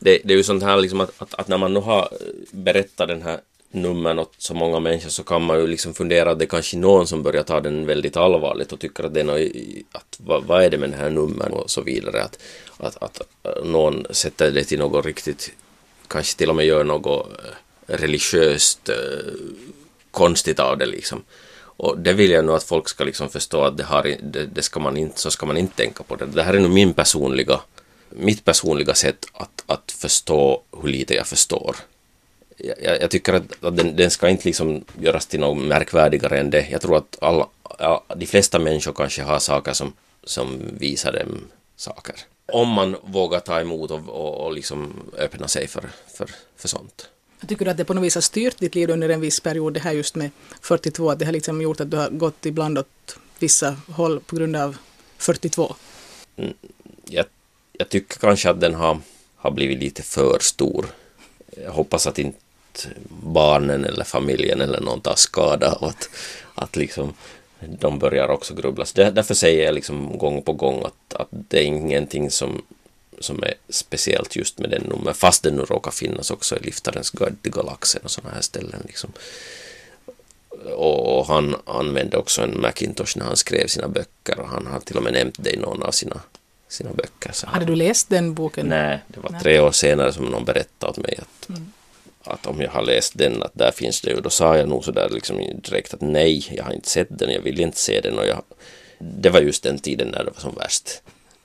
Det, 0.00 0.20
det 0.24 0.34
är 0.34 0.38
ju 0.38 0.44
sånt 0.44 0.62
här 0.62 0.76
liksom 0.76 1.00
att, 1.00 1.22
att, 1.22 1.34
att, 1.34 1.48
när 1.48 1.58
man 1.58 1.74
nu 1.74 1.80
har 1.80 2.08
berättat 2.50 3.08
den 3.08 3.22
här 3.22 3.40
nummer 3.74 4.18
åt 4.18 4.34
så 4.38 4.54
många 4.54 4.80
människor 4.80 5.10
så 5.10 5.22
kan 5.22 5.42
man 5.42 5.58
ju 5.58 5.66
liksom 5.66 5.94
fundera 5.94 6.30
att 6.30 6.38
det 6.38 6.44
är 6.44 6.46
kanske 6.46 6.76
någon 6.76 7.06
som 7.06 7.22
börjar 7.22 7.42
ta 7.42 7.60
den 7.60 7.86
väldigt 7.86 8.16
allvarligt 8.16 8.72
och 8.72 8.80
tycker 8.80 9.04
att 9.04 9.14
det 9.14 9.20
är 9.20 9.24
något, 9.24 9.40
att 9.92 10.18
vad, 10.18 10.44
vad 10.44 10.64
är 10.64 10.70
det 10.70 10.78
med 10.78 10.90
den 10.90 11.00
här 11.00 11.10
numren 11.10 11.52
och 11.52 11.70
så 11.70 11.80
vidare. 11.80 12.22
Att, 12.22 12.38
att, 12.78 13.02
att 13.02 13.22
någon 13.64 14.06
sätter 14.10 14.50
det 14.50 14.64
till 14.64 14.78
något 14.78 15.06
riktigt 15.06 15.52
kanske 16.08 16.38
till 16.38 16.50
och 16.50 16.56
med 16.56 16.66
gör 16.66 16.84
något 16.84 17.26
eh, 17.26 17.96
religiöst 17.96 18.88
eh, 18.88 19.32
konstigt 20.10 20.60
av 20.60 20.78
det 20.78 20.86
liksom. 20.86 21.24
Och 21.76 21.98
det 21.98 22.12
vill 22.12 22.30
jag 22.30 22.44
nog 22.44 22.54
att 22.54 22.64
folk 22.64 22.88
ska 22.88 23.04
liksom 23.04 23.28
förstå 23.28 23.64
att 23.64 23.76
det, 23.76 23.84
har, 23.84 24.16
det, 24.22 24.46
det, 24.46 24.62
ska 24.62 24.80
man 24.80 24.96
inte, 24.96 25.20
så 25.20 25.30
ska 25.30 25.46
man 25.46 25.56
inte 25.56 25.76
tänka 25.76 26.02
på 26.02 26.16
det. 26.16 26.26
Det 26.26 26.42
här 26.42 26.54
är 26.54 26.60
nog 26.60 26.70
min 26.70 26.94
personliga, 26.94 27.60
mitt 28.10 28.44
personliga 28.44 28.94
sätt 28.94 29.26
att, 29.32 29.64
att 29.66 29.92
förstå 29.92 30.62
hur 30.82 30.88
lite 30.88 31.14
jag 31.14 31.26
förstår. 31.26 31.76
Jag, 32.56 33.00
jag 33.00 33.10
tycker 33.10 33.32
att, 33.32 33.64
att 33.64 33.76
den, 33.76 33.96
den, 33.96 34.10
ska 34.10 34.28
inte 34.28 34.48
liksom 34.48 34.84
göras 35.00 35.26
till 35.26 35.40
något 35.40 35.64
märkvärdigare 35.64 36.40
än 36.40 36.50
det. 36.50 36.66
Jag 36.70 36.80
tror 36.80 36.96
att 36.96 37.18
alla, 37.20 37.48
de 38.16 38.26
flesta 38.26 38.58
människor 38.58 38.92
kanske 38.92 39.22
har 39.22 39.38
saker 39.38 39.72
som, 39.72 39.92
som 40.24 40.60
visar 40.78 41.12
dem 41.12 41.44
saker 41.76 42.14
om 42.52 42.68
man 42.68 42.96
vågar 43.04 43.40
ta 43.40 43.60
emot 43.60 43.90
och, 43.90 44.08
och, 44.08 44.46
och 44.46 44.52
liksom 44.52 44.92
öppna 45.18 45.48
sig 45.48 45.68
för, 45.68 45.90
för, 46.14 46.30
för 46.56 46.68
sånt. 46.68 47.08
Jag 47.40 47.48
tycker 47.48 47.66
att 47.66 47.76
det 47.76 47.84
på 47.84 47.94
något 47.94 48.04
vis 48.04 48.14
har 48.14 48.22
styrt 48.22 48.58
ditt 48.58 48.74
liv 48.74 48.90
under 48.90 49.08
en 49.08 49.20
viss 49.20 49.40
period, 49.40 49.74
det 49.74 49.80
här 49.80 49.92
just 49.92 50.14
med 50.14 50.30
42, 50.60 51.10
att 51.10 51.18
det 51.18 51.24
har 51.24 51.32
liksom 51.32 51.62
gjort 51.62 51.80
att 51.80 51.90
du 51.90 51.96
har 51.96 52.10
gått 52.10 52.46
ibland 52.46 52.78
åt 52.78 53.18
vissa 53.38 53.76
håll 53.88 54.20
på 54.20 54.36
grund 54.36 54.56
av 54.56 54.76
42? 55.18 55.74
Mm, 56.36 56.54
jag, 57.04 57.26
jag 57.72 57.88
tycker 57.88 58.18
kanske 58.18 58.50
att 58.50 58.60
den 58.60 58.74
har, 58.74 58.98
har 59.36 59.50
blivit 59.50 59.78
lite 59.78 60.02
för 60.02 60.38
stor. 60.40 60.86
Jag 61.56 61.72
hoppas 61.72 62.06
att 62.06 62.18
inte 62.18 62.38
barnen 63.22 63.84
eller 63.84 64.04
familjen 64.04 64.60
eller 64.60 64.80
någon 64.80 65.00
tar 65.00 65.16
skada 65.16 65.72
av 65.72 65.84
att, 65.84 66.08
att 66.54 66.76
liksom 66.76 67.14
de 67.60 67.98
börjar 67.98 68.28
också 68.28 68.54
grubbla. 68.54 68.84
Så 68.84 69.10
därför 69.10 69.34
säger 69.34 69.64
jag 69.64 69.74
liksom 69.74 70.18
gång 70.18 70.42
på 70.42 70.52
gång 70.52 70.84
att, 70.84 71.14
att 71.14 71.28
det 71.30 71.58
är 71.58 71.64
ingenting 71.64 72.30
som, 72.30 72.62
som 73.18 73.42
är 73.42 73.54
speciellt 73.68 74.36
just 74.36 74.58
med 74.58 74.70
den 74.70 74.82
nummer, 74.82 75.12
fast 75.12 75.42
den 75.42 75.56
nu 75.56 75.62
råkar 75.62 75.90
finnas 75.90 76.30
också 76.30 76.56
i 76.56 76.62
Liftarens 76.62 77.10
guide 77.10 77.42
till 77.42 77.52
galaxen 77.52 78.02
och 78.04 78.10
sådana 78.10 78.34
här 78.34 78.42
ställen. 78.42 78.82
Liksom. 78.86 79.12
Och, 80.74 81.18
och 81.18 81.26
han 81.26 81.56
använde 81.64 82.16
också 82.16 82.42
en 82.42 82.60
Macintosh 82.60 83.18
när 83.18 83.24
han 83.24 83.36
skrev 83.36 83.66
sina 83.66 83.88
böcker 83.88 84.40
och 84.40 84.48
han 84.48 84.66
har 84.66 84.80
till 84.80 84.96
och 84.96 85.02
med 85.02 85.12
nämnt 85.12 85.36
det 85.38 85.50
i 85.50 85.56
någon 85.56 85.82
av 85.82 85.90
sina, 85.90 86.20
sina 86.72 86.92
böcker. 86.92 87.32
Så 87.32 87.46
Hade 87.46 87.64
du 87.64 87.76
läst 87.76 88.08
den 88.08 88.34
boken? 88.34 88.66
Nej, 88.66 88.98
det 89.06 89.20
var 89.20 89.40
tre 89.40 89.60
år 89.60 89.72
senare 89.72 90.12
som 90.12 90.24
någon 90.24 90.44
berättade 90.44 90.90
åt 90.90 90.98
mig 90.98 91.18
att 91.18 91.48
mm 91.48 91.72
att 92.24 92.46
om 92.46 92.60
jag 92.60 92.70
har 92.70 92.82
läst 92.82 93.18
den, 93.18 93.42
att 93.42 93.54
där 93.54 93.70
finns 93.70 94.00
det 94.00 94.10
ju, 94.10 94.20
då 94.20 94.30
sa 94.30 94.56
jag 94.56 94.68
nog 94.68 94.84
sådär 94.84 95.08
liksom 95.10 95.60
direkt 95.62 95.94
att 95.94 96.00
nej, 96.00 96.48
jag 96.50 96.64
har 96.64 96.72
inte 96.72 96.88
sett 96.88 97.18
den, 97.18 97.32
jag 97.32 97.40
vill 97.40 97.60
inte 97.60 97.78
se 97.78 98.00
den 98.00 98.18
och 98.18 98.26
jag, 98.26 98.42
det 98.98 99.30
var 99.30 99.40
just 99.40 99.62
den 99.62 99.78
tiden 99.78 100.08
när 100.08 100.24
det 100.24 100.30
var 100.30 100.40
som 100.40 100.54
värst. 100.54 101.02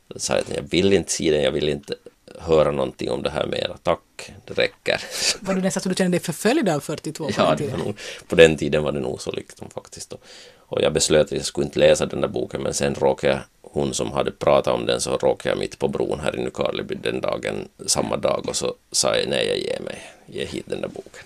Då 0.08 0.20
sa 0.20 0.34
jag 0.34 0.42
att 0.42 0.56
jag 0.56 0.62
vill 0.62 0.94
inte 0.94 1.12
se 1.12 1.32
den, 1.32 1.42
jag 1.42 1.52
vill 1.52 1.70
inte 1.70 1.96
höra 2.40 2.72
någonting 2.72 3.12
om 3.12 3.24
det 3.24 3.30
här 3.30 3.48
mera, 3.48 3.78
tack, 3.84 4.32
det 4.46 4.54
räcker. 4.54 5.02
Var 5.40 5.54
du 5.54 5.62
nästan 5.62 5.84
så 5.84 5.90
du 5.90 5.96
kände 5.96 6.18
dig 6.18 6.24
förföljd 6.24 6.70
av 6.70 6.80
42 6.80 7.26
på 7.26 7.32
ja, 7.38 7.50
den 7.50 7.58
tiden? 7.58 7.80
Nog, 7.80 8.00
på 8.28 8.36
den 8.36 8.58
tiden 8.58 8.84
var 8.84 8.92
det 8.92 9.00
nog 9.00 9.22
så 9.22 9.32
liksom 9.32 9.70
faktiskt. 9.70 10.14
Och 10.56 10.82
jag 10.82 10.94
beslöt 10.94 11.26
att 11.26 11.32
jag 11.32 11.46
skulle 11.46 11.66
inte 11.66 11.80
läsa 11.80 12.06
den 12.06 12.22
där 12.22 12.28
boken 12.28 12.62
men 12.62 12.74
sen 12.74 12.96
råkade 12.96 13.34
jag, 13.34 13.42
hon 13.78 13.94
som 13.94 14.12
hade 14.12 14.32
pratat 14.32 14.74
om 14.74 14.86
den 14.86 15.02
så 15.02 15.18
råkade 15.18 15.50
jag 15.50 15.60
mitt 15.60 15.80
på 15.80 15.88
bron 15.88 16.20
här 16.20 16.40
i 16.40 16.44
Nykarleby 16.44 16.96
den 16.96 17.22
dagen, 17.22 17.68
samma 17.86 18.18
dag 18.18 18.50
och 18.50 18.56
så 18.56 18.76
sa 18.92 19.16
jag 19.16 19.30
nej 19.30 19.48
jag 19.48 19.58
ger 19.58 19.80
mig, 19.80 20.02
ge 20.26 20.46
hit 20.46 20.66
den 20.68 20.82
där 20.82 20.88
boken. 20.88 21.24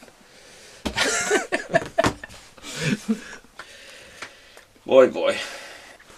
oj, 4.86 5.12
oj. 5.16 5.36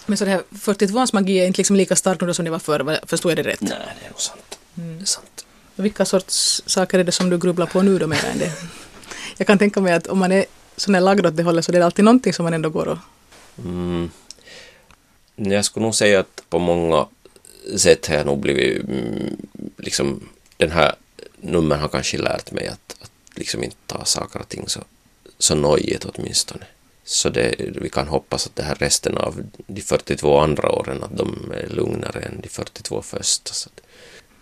Men 0.05 0.17
så 0.17 0.25
det 0.25 0.31
här 0.31 0.43
42ans 0.51 1.13
magi 1.13 1.39
är 1.39 1.47
inte 1.47 1.57
liksom 1.57 1.75
lika 1.75 1.95
stark 1.95 2.21
nu 2.21 2.33
som 2.33 2.45
det 2.45 2.51
var 2.51 2.59
förr, 2.59 3.07
förstod 3.07 3.31
jag 3.31 3.37
det 3.37 3.43
rätt? 3.43 3.61
Nej, 3.61 3.71
det 3.71 4.05
är 4.05 4.09
nog 4.09 4.21
sant. 4.21 4.59
Mm. 4.77 4.97
Det 4.97 5.03
är 5.03 5.05
sant. 5.05 5.45
Vilka 5.75 6.05
sorts 6.05 6.63
saker 6.65 6.99
är 6.99 7.03
det 7.03 7.11
som 7.11 7.29
du 7.29 7.37
grubblar 7.37 7.65
på 7.65 7.81
nu 7.81 7.99
då 7.99 8.07
mer 8.07 8.25
än 8.25 8.39
det? 8.39 8.51
Jag 9.37 9.47
kan 9.47 9.57
tänka 9.57 9.81
mig 9.81 9.93
att 9.93 10.07
om 10.07 10.19
man 10.19 10.31
är 10.31 10.45
sån 10.77 10.93
här 10.93 11.01
lagd 11.01 11.25
åt 11.25 11.37
det 11.37 11.43
hållet 11.43 11.65
så 11.65 11.71
det 11.71 11.77
är 11.77 11.81
alltid 11.81 12.05
någonting 12.05 12.33
som 12.33 12.43
man 12.43 12.53
ändå 12.53 12.69
går 12.69 12.87
och... 12.87 12.97
Mm. 13.57 14.11
Mm, 15.35 15.51
jag 15.51 15.65
skulle 15.65 15.83
nog 15.83 15.95
säga 15.95 16.19
att 16.19 16.43
på 16.49 16.59
många 16.59 17.07
sätt 17.77 18.07
har 18.07 18.15
jag 18.15 18.25
nog 18.25 18.39
blivit 18.39 18.83
mm, 18.83 19.37
liksom 19.77 20.29
den 20.57 20.71
här 20.71 20.95
numren 21.41 21.79
har 21.79 21.87
kanske 21.87 22.17
lärt 22.17 22.51
mig 22.51 22.67
att, 22.67 22.95
att 23.01 23.11
liksom 23.35 23.63
inte 23.63 23.75
ta 23.87 24.05
saker 24.05 24.39
och 24.39 24.49
ting 24.49 24.67
så, 24.67 24.79
så 25.37 25.55
nojigt 25.55 26.05
åtminstone. 26.05 26.65
Så 27.03 27.29
det, 27.29 27.55
vi 27.81 27.89
kan 27.89 28.07
hoppas 28.07 28.47
att 28.47 28.55
det 28.55 28.63
här 28.63 28.75
resten 28.75 29.17
av 29.17 29.43
de 29.67 29.81
42 29.81 30.37
andra 30.39 30.71
åren 30.71 31.03
att 31.03 31.17
de 31.17 31.51
är 31.55 31.67
lugnare 31.67 32.19
än 32.19 32.41
de 32.41 32.49
42 32.49 33.01
första. 33.01 33.53
Så 33.53 33.69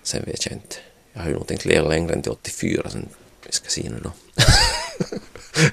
sen 0.04 0.24
vet 0.26 0.46
jag 0.46 0.54
inte. 0.54 0.76
Jag 1.14 1.22
har 1.22 1.30
ju 1.30 1.36
nog 1.36 1.48
tänkt 1.48 1.66
leva 1.66 1.90
längre 1.90 2.14
än 2.14 2.22
till 2.22 2.32
84 2.32 2.90
sen 2.90 3.10
vi 3.46 3.52
ska 3.52 3.70
se 3.70 3.90
nu 3.90 4.00
då. 4.04 4.12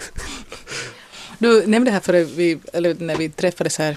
du 1.39 1.67
nämnde 1.67 1.91
här 1.91 2.01
före 2.01 2.25
vi, 2.25 2.59
eller 2.73 2.95
när 2.95 3.17
vi 3.17 3.29
träffades 3.29 3.79
här 3.79 3.97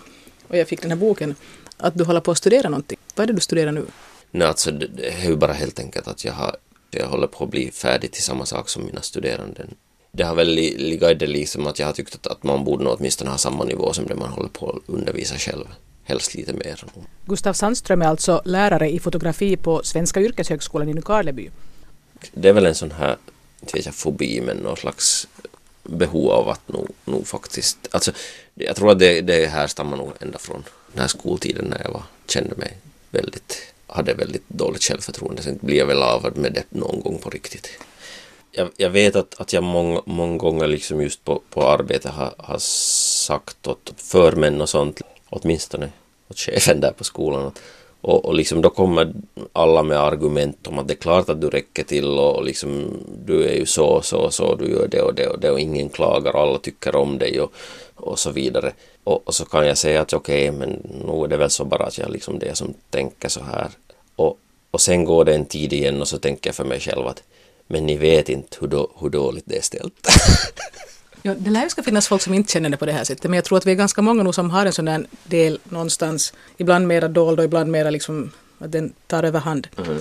och 0.52 0.58
jag 0.58 0.68
fick 0.68 0.82
den 0.82 0.92
här 0.92 0.98
boken 0.98 1.36
att 1.78 1.98
du 1.98 2.04
håller 2.04 2.22
på 2.22 2.32
att 2.32 2.38
studera 2.38 2.70
någonting. 2.70 2.98
Vad 3.16 3.24
är 3.24 3.28
det 3.28 3.34
du 3.34 3.42
studerar 3.42 3.72
nu? 3.72 3.86
Nej, 4.32 4.48
alltså 4.48 4.72
det, 4.72 5.08
är 5.08 5.28
ju 5.28 5.36
bara 5.36 5.54
helt 5.54 5.80
enkelt 5.80 6.08
att 6.08 6.26
jag 6.26 6.34
har 6.34 6.56
jag 6.92 7.08
håller 7.08 7.28
på 7.28 7.44
att 7.44 7.50
bli 7.50 7.72
färdig 7.72 8.12
till 8.12 8.24
samma 8.24 8.46
sak 8.46 8.70
som 8.70 8.86
mina 8.86 9.02
studerande 9.02 9.66
det 10.12 10.24
har 10.24 10.36
väl 10.36 10.50
legat 10.78 11.12
i 11.12 11.14
det 11.14 11.28
liksom 11.28 11.68
att 11.68 11.80
jag 11.80 11.86
har 11.86 11.94
tyckt 11.94 12.16
att, 12.16 12.28
att 12.28 12.44
man 12.44 12.64
borde 12.64 12.84
nog 12.84 12.94
åtminstone 13.00 13.30
ha 13.30 13.38
samma 13.38 13.64
nivå 13.64 13.94
som 13.94 14.06
det 14.06 14.16
man 14.16 14.32
håller 14.32 14.50
på 14.50 14.70
att 14.70 14.90
undervisa 14.90 15.36
själv. 15.36 15.66
Helst 16.04 16.36
lite 16.36 16.54
mer. 16.54 16.84
Gustav 17.26 17.54
Sandström 17.54 18.02
är 18.02 18.06
alltså 18.06 18.42
lärare 18.46 18.90
i 18.90 19.00
fotografi 19.00 19.58
på 19.58 19.82
Svenska 19.84 20.22
yrkeshögskolan 20.22 20.90
i 20.90 20.94
Nykarleby. 20.94 21.50
Det 22.34 22.50
är 22.50 22.54
väl 22.54 22.66
en 22.66 22.76
sån 22.76 22.92
här, 22.92 23.18
inte 23.62 23.78
vet 23.78 23.86
jag, 23.86 23.96
fobi 23.96 24.42
men 24.42 24.58
någon 24.58 24.78
slags 24.78 25.28
behov 25.84 26.32
av 26.32 26.50
att 26.50 26.68
nog, 26.68 26.88
nog 27.06 27.28
faktiskt, 27.28 27.78
alltså 27.92 28.12
jag 28.54 28.76
tror 28.76 28.92
att 28.92 29.00
det, 29.00 29.22
det 29.22 29.46
härstammar 29.46 29.98
nog 29.98 30.12
ända 30.20 30.40
från 30.40 30.64
den 30.92 31.02
här 31.02 31.08
skoltiden 31.08 31.66
när 31.66 31.82
jag 31.84 31.92
var, 31.92 32.04
kände 32.28 32.56
mig 32.56 32.78
väldigt, 33.10 33.74
hade 33.88 34.14
väldigt 34.14 34.50
dåligt 34.50 34.84
självförtroende. 34.84 35.42
Sen 35.42 35.60
blev 35.62 35.78
jag 35.78 35.86
väl 35.86 36.04
av 36.04 36.38
med 36.38 36.54
det 36.54 36.64
någon 36.70 37.00
gång 37.00 37.18
på 37.18 37.30
riktigt 37.30 37.70
jag, 38.52 38.70
jag 38.78 38.90
vet 38.90 39.16
att, 39.16 39.42
att 39.42 39.54
jag 39.54 39.64
många, 39.64 40.02
många 40.06 40.38
gånger 40.38 40.68
liksom 40.68 41.02
just 41.02 41.26
på, 41.26 41.42
på 41.50 41.68
arbete 41.68 42.10
har, 42.10 42.34
har 42.38 42.58
sagt 42.58 43.68
åt 43.68 43.94
förmän 43.98 44.62
och 44.62 44.70
sånt, 44.70 45.02
åtminstone 45.30 45.90
åt 46.28 46.40
chefen 46.40 46.80
där 46.80 46.92
på 46.92 47.04
skolan, 47.04 47.52
och, 48.02 48.26
och 48.26 48.36
liksom 48.36 48.62
då 48.62 48.70
kommer 48.70 49.14
alla 49.54 49.84
med 49.84 49.98
argument 49.98 50.68
om 50.68 50.80
att 50.80 50.88
det 50.88 50.94
är 50.94 50.96
klart 50.96 51.30
att 51.30 51.42
du 51.42 51.50
räcker 51.50 51.84
till 51.84 52.06
och 52.06 52.46
liksom 52.46 52.98
du 53.26 53.44
är 53.44 53.56
ju 53.56 53.66
så 53.66 53.86
och 53.86 54.06
så 54.06 54.18
och 54.18 54.34
så, 54.34 54.56
du 54.56 54.72
gör 54.72 54.88
det 54.88 55.02
och 55.02 55.14
det 55.14 55.28
och 55.28 55.40
det 55.40 55.52
och 55.52 55.60
ingen 55.60 55.90
klagar 55.90 56.36
och 56.36 56.42
alla 56.42 56.58
tycker 56.58 56.96
om 56.96 57.18
dig 57.18 57.42
och, 57.42 57.54
och 57.96 58.20
så 58.20 58.32
vidare. 58.32 58.74
Och, 59.04 59.28
och 59.28 59.34
så 59.34 59.46
kan 59.46 59.68
jag 59.68 59.78
säga 59.78 60.02
att 60.02 60.14
okej, 60.14 60.50
okay, 60.50 60.60
men 60.60 60.70
nu 61.06 61.24
är 61.24 61.28
det 61.28 61.38
väl 61.38 61.50
så 61.50 61.66
bara 61.66 61.84
att 61.84 61.98
jag 61.98 62.12
liksom 62.12 62.40
det 62.40 62.58
som 62.58 62.74
tänker 62.90 63.30
så 63.30 63.44
här. 63.44 63.70
Och, 64.16 64.38
och 64.72 64.82
sen 64.82 65.06
går 65.06 65.26
det 65.26 65.36
en 65.36 65.46
tid 65.46 65.74
igen 65.74 66.02
och 66.02 66.08
så 66.08 66.18
tänker 66.18 66.48
jag 66.48 66.56
för 66.56 66.64
mig 66.64 66.80
själv 66.80 67.08
att 67.08 67.24
men 67.68 67.86
ni 67.86 67.98
vet 67.98 68.30
inte 68.30 68.58
hur, 68.62 68.68
då, 68.68 68.90
hur 69.00 69.10
dåligt 69.10 69.46
det 69.48 69.58
är 69.58 69.62
ställt. 69.62 70.08
ja, 71.22 71.34
det 71.34 71.50
lär 71.50 71.64
ju 71.64 71.70
ska 71.70 71.84
finnas 71.84 72.08
folk 72.08 72.22
som 72.22 72.34
inte 72.34 72.52
känner 72.52 72.70
det 72.70 72.78
på 72.78 72.86
det 72.86 72.92
här 72.92 73.04
sättet, 73.04 73.24
men 73.24 73.34
jag 73.34 73.46
tror 73.46 73.58
att 73.58 73.66
vi 73.66 73.72
är 73.72 73.76
ganska 73.76 74.02
många 74.02 74.24
nu 74.24 74.34
som 74.34 74.50
har 74.50 74.66
en 74.66 74.74
sån 74.74 74.86
där 74.86 75.06
del 75.24 75.60
någonstans, 75.64 76.34
ibland 76.58 76.88
mera 76.88 77.08
dold 77.08 77.40
och 77.40 77.46
ibland 77.46 77.72
mera 77.72 77.90
liksom 77.90 78.32
att 78.60 78.72
den 78.72 78.94
tar 79.08 79.24
överhand. 79.24 79.68
Mm. 79.78 79.98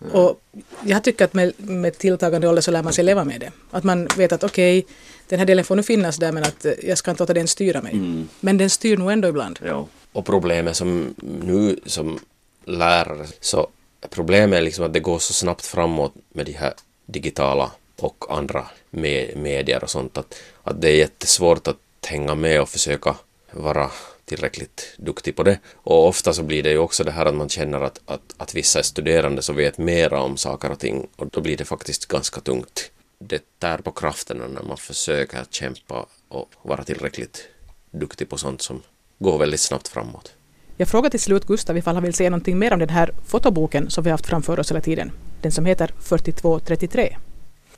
Mm. 0.00 0.14
Och 0.14 0.40
jag 0.84 1.04
tycker 1.04 1.24
att 1.24 1.34
med, 1.34 1.52
med 1.56 1.98
tilltagande 1.98 2.48
ålder 2.48 2.62
så 2.62 2.70
lär 2.70 2.82
man 2.82 2.92
sig 2.92 3.04
leva 3.04 3.24
med 3.24 3.40
det. 3.40 3.52
Att 3.70 3.84
man 3.84 4.08
vet 4.16 4.32
att 4.32 4.44
okej, 4.44 4.78
okay, 4.78 4.94
den 5.28 5.38
här 5.38 5.46
delen 5.46 5.64
får 5.64 5.76
nu 5.76 5.82
finnas 5.82 6.16
där 6.16 6.32
men 6.32 6.42
att 6.42 6.66
jag 6.82 6.98
ska 6.98 7.10
inte 7.10 7.22
låta 7.22 7.34
den 7.34 7.48
styra 7.48 7.82
mig. 7.82 7.92
Mm. 7.92 8.28
Men 8.40 8.58
den 8.58 8.70
styr 8.70 8.96
nog 8.96 9.12
ändå 9.12 9.28
ibland. 9.28 9.58
Ja. 9.64 9.86
Och 10.12 10.26
problemet 10.26 10.76
som 10.76 11.14
nu 11.22 11.80
som 11.86 12.18
lärare 12.64 13.26
så 13.40 13.68
problemet 14.10 14.58
är 14.58 14.62
liksom 14.62 14.84
att 14.84 14.92
det 14.92 15.00
går 15.00 15.18
så 15.18 15.32
snabbt 15.32 15.66
framåt 15.66 16.14
med 16.32 16.46
de 16.46 16.52
här 16.52 16.72
digitala 17.06 17.70
och 18.00 18.24
andra 18.28 18.66
med 18.90 19.36
medier 19.36 19.84
och 19.84 19.90
sånt 19.90 20.18
att, 20.18 20.34
att 20.64 20.80
det 20.80 20.88
är 20.88 20.96
jättesvårt 20.96 21.68
att 21.68 21.76
hänga 22.06 22.34
med 22.34 22.60
och 22.60 22.68
försöka 22.68 23.16
vara 23.50 23.90
tillräckligt 24.24 24.94
duktig 24.96 25.36
på 25.36 25.42
det. 25.42 25.58
Och 25.74 26.08
ofta 26.08 26.32
så 26.32 26.42
blir 26.42 26.62
det 26.62 26.70
ju 26.70 26.78
också 26.78 27.04
det 27.04 27.10
här 27.10 27.26
att 27.26 27.34
man 27.34 27.48
känner 27.48 27.80
att, 27.80 28.00
att, 28.06 28.34
att 28.36 28.54
vissa 28.54 28.78
är 28.78 28.82
studerande 28.82 29.42
så 29.42 29.52
vet 29.52 29.78
mera 29.78 30.20
om 30.20 30.36
saker 30.36 30.70
och 30.70 30.78
ting 30.78 31.08
och 31.16 31.26
då 31.26 31.40
blir 31.40 31.56
det 31.56 31.64
faktiskt 31.64 32.06
ganska 32.06 32.40
tungt. 32.40 32.90
Det 33.18 33.42
tär 33.58 33.78
på 33.78 33.90
krafterna 33.90 34.48
när 34.48 34.62
man 34.62 34.76
försöker 34.76 35.44
kämpa 35.50 36.06
och 36.28 36.48
vara 36.62 36.84
tillräckligt 36.84 37.48
duktig 37.90 38.28
på 38.28 38.36
sånt 38.36 38.62
som 38.62 38.82
går 39.18 39.38
väldigt 39.38 39.60
snabbt 39.60 39.88
framåt. 39.88 40.32
Jag 40.76 40.88
frågar 40.88 41.10
till 41.10 41.20
slut 41.20 41.46
Gustav 41.46 41.78
ifall 41.78 41.94
han 41.94 42.04
vill 42.04 42.14
säga 42.14 42.30
någonting 42.30 42.58
mer 42.58 42.72
om 42.72 42.78
den 42.78 42.88
här 42.88 43.10
fotoboken 43.26 43.90
som 43.90 44.04
vi 44.04 44.10
haft 44.10 44.26
framför 44.26 44.60
oss 44.60 44.70
hela 44.70 44.80
tiden. 44.80 45.12
Den 45.42 45.52
som 45.52 45.66
heter 45.66 45.90
4233. 46.00 47.16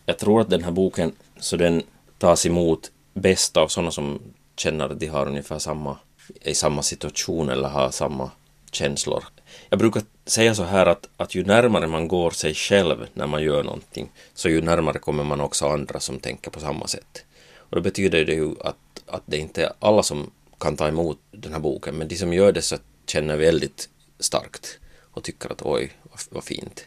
Jag 0.06 0.18
tror 0.18 0.40
att 0.40 0.50
den 0.50 0.64
här 0.64 0.70
boken, 0.70 1.12
så 1.40 1.56
den 1.56 1.82
tas 2.18 2.46
emot 2.46 2.90
bäst 3.14 3.56
av 3.56 3.68
sådana 3.68 3.90
som 3.90 4.20
känner 4.56 4.88
att 4.88 5.00
de 5.00 5.06
har 5.06 5.26
ungefär 5.26 5.58
samma, 5.58 5.98
i 6.42 6.54
samma 6.54 6.82
situation 6.82 7.48
eller 7.48 7.68
har 7.68 7.90
samma 7.90 8.30
känslor. 8.72 9.24
Jag 9.68 9.78
brukar 9.78 10.02
säga 10.26 10.54
så 10.54 10.62
här 10.62 10.86
att, 10.86 11.08
att 11.16 11.34
ju 11.34 11.44
närmare 11.44 11.86
man 11.86 12.08
går 12.08 12.30
sig 12.30 12.54
själv 12.54 13.06
när 13.14 13.26
man 13.26 13.42
gör 13.42 13.62
någonting, 13.62 14.10
så 14.34 14.48
ju 14.48 14.60
närmare 14.60 14.98
kommer 14.98 15.24
man 15.24 15.40
också 15.40 15.68
andra 15.68 16.00
som 16.00 16.20
tänker 16.20 16.50
på 16.50 16.60
samma 16.60 16.86
sätt. 16.86 17.24
Och 17.56 17.76
då 17.76 17.82
betyder 17.82 18.24
det 18.24 18.34
ju 18.34 18.54
att, 18.64 18.76
att 19.06 19.22
det 19.26 19.38
inte 19.38 19.64
är 19.64 19.72
alla 19.78 20.02
som 20.02 20.30
kan 20.58 20.76
ta 20.76 20.88
emot 20.88 21.18
den 21.30 21.52
här 21.52 21.60
boken, 21.60 21.94
men 21.96 22.08
de 22.08 22.16
som 22.16 22.32
gör 22.32 22.52
det 22.52 22.62
så 22.62 22.76
känner 23.06 23.36
väldigt 23.36 23.88
starkt 24.18 24.78
och 25.12 25.24
tycker 25.24 25.52
att 25.52 25.62
oj, 25.62 25.92
vad, 26.02 26.20
vad 26.30 26.44
fint. 26.44 26.84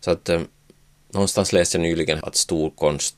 Så 0.00 0.10
att 0.10 0.28
eh, 0.28 0.40
någonstans 1.10 1.52
läste 1.52 1.78
jag 1.78 1.82
nyligen 1.82 2.18
att 2.22 2.36
stor 2.36 2.70
konst 2.70 3.16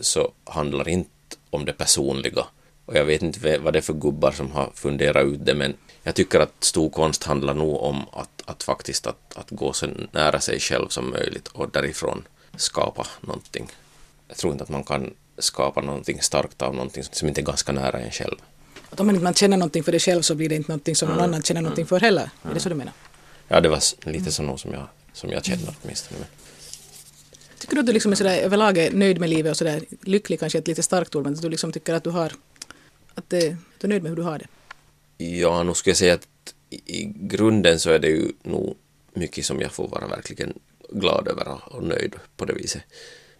så 0.00 0.32
handlar 0.44 0.88
inte 0.88 1.10
om 1.50 1.64
det 1.64 1.72
personliga. 1.72 2.46
Och 2.86 2.96
jag 2.96 3.04
vet 3.04 3.22
inte 3.22 3.58
vad 3.58 3.72
det 3.72 3.78
är 3.78 3.82
för 3.82 3.92
gubbar 3.92 4.32
som 4.32 4.50
har 4.50 4.70
funderat 4.74 5.26
ut 5.26 5.46
det, 5.46 5.54
men 5.54 5.74
jag 6.02 6.14
tycker 6.14 6.40
att 6.40 6.64
stor 6.64 6.90
konst 6.90 7.24
handlar 7.24 7.54
nog 7.54 7.82
om 7.82 8.04
att, 8.12 8.42
att 8.44 8.62
faktiskt 8.62 9.06
att, 9.06 9.36
att 9.36 9.50
gå 9.50 9.72
så 9.72 9.86
nära 10.12 10.40
sig 10.40 10.60
själv 10.60 10.88
som 10.88 11.10
möjligt 11.10 11.48
och 11.48 11.70
därifrån 11.70 12.22
skapa 12.56 13.06
någonting. 13.20 13.66
Jag 14.28 14.36
tror 14.36 14.52
inte 14.52 14.64
att 14.64 14.70
man 14.70 14.84
kan 14.84 15.14
skapa 15.38 15.80
någonting 15.80 16.22
starkt 16.22 16.62
av 16.62 16.74
någonting 16.74 17.04
som 17.12 17.28
inte 17.28 17.40
är 17.40 17.42
ganska 17.42 17.72
nära 17.72 18.00
en 18.00 18.10
själv. 18.10 18.36
Att 18.90 19.00
om 19.00 19.06
man 19.06 19.16
inte 19.16 19.40
känner 19.40 19.56
någonting 19.56 19.82
för 19.82 19.92
det 19.92 19.98
själv 19.98 20.22
så 20.22 20.34
blir 20.34 20.48
det 20.48 20.54
inte 20.54 20.70
någonting 20.70 20.96
som 20.96 21.08
någon 21.08 21.18
mm. 21.18 21.30
annan 21.30 21.42
känner 21.42 21.60
någonting 21.60 21.86
för 21.86 22.00
heller. 22.00 22.30
Är 22.42 22.54
det 22.54 22.60
så 22.60 22.68
du 22.68 22.74
menar? 22.74 22.92
Ja, 23.48 23.60
det 23.60 23.68
var 23.68 23.80
lite 24.10 24.32
så 24.32 24.42
nog 24.42 24.60
som 24.60 24.72
jag, 24.72 24.86
som 25.12 25.30
jag 25.30 25.44
känner 25.44 25.74
åtminstone. 25.82 26.24
Tycker 27.58 27.74
du 27.74 27.80
att 27.80 27.86
du 27.86 27.92
liksom 27.92 28.12
är 28.12 28.16
sådär 28.16 28.38
överlag 28.38 28.78
är 28.78 28.90
nöjd 28.90 29.20
med 29.20 29.30
livet 29.30 29.50
och 29.50 29.56
sådär 29.56 29.82
lycklig 30.02 30.40
kanske 30.40 30.58
är 30.58 30.60
ett 30.60 30.68
lite 30.68 30.82
starkt 30.82 31.14
ord 31.14 31.24
men 31.24 31.34
att 31.34 31.42
du 31.42 31.48
liksom 31.48 31.72
tycker 31.72 31.94
att 31.94 32.04
du 32.04 32.10
har 32.10 32.32
att 33.14 33.30
det, 33.30 33.56
du 33.78 33.86
är 33.86 33.88
nöjd 33.88 34.02
med 34.02 34.10
hur 34.10 34.16
du 34.16 34.22
har 34.22 34.38
det? 34.38 34.46
Ja, 35.24 35.62
nu 35.62 35.74
skulle 35.74 35.90
jag 35.90 35.96
säga 35.96 36.14
att 36.14 36.54
i 36.70 37.04
grunden 37.04 37.80
så 37.80 37.90
är 37.90 37.98
det 37.98 38.08
ju 38.08 38.32
nog 38.42 38.76
mycket 39.14 39.46
som 39.46 39.60
jag 39.60 39.72
får 39.72 39.88
vara 39.88 40.06
verkligen 40.06 40.58
glad 40.88 41.28
över 41.28 41.74
och 41.74 41.82
nöjd 41.82 42.14
på 42.36 42.44
det 42.44 42.52
viset. 42.52 42.82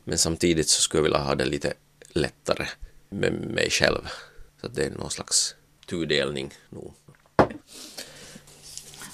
Men 0.04 0.18
samtidigt 0.18 0.68
så 0.68 0.80
skulle 0.80 0.98
jag 0.98 1.02
vilja 1.02 1.18
ha 1.18 1.34
det 1.34 1.44
lite 1.44 1.72
lättare 2.08 2.66
med 3.08 3.32
mig 3.32 3.70
själv. 3.70 4.08
Så 4.60 4.68
det 4.68 4.84
är 4.84 4.90
någon 4.90 5.10
slags 5.10 5.54
tudelning 5.86 6.54
nog. 6.68 6.92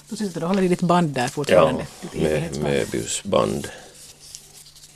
Du 0.09 0.15
sitter 0.15 0.43
och 0.43 0.47
håller 0.47 0.63
i 0.63 0.67
ditt 0.67 0.81
band 0.81 1.09
där 1.09 1.27
fortfarande? 1.27 1.87
Ja, 2.01 2.19
med 2.21 2.61
möbiusband. 2.61 3.67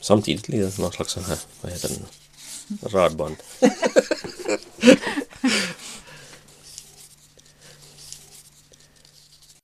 Samtidigt 0.02 0.48
lite 0.48 0.82
någon 0.82 0.92
slags 0.92 1.12
sån 1.12 1.24
här, 1.24 1.38
vad 1.62 1.72
heter 1.72 1.90
den, 1.90 2.06
radband. 2.92 3.36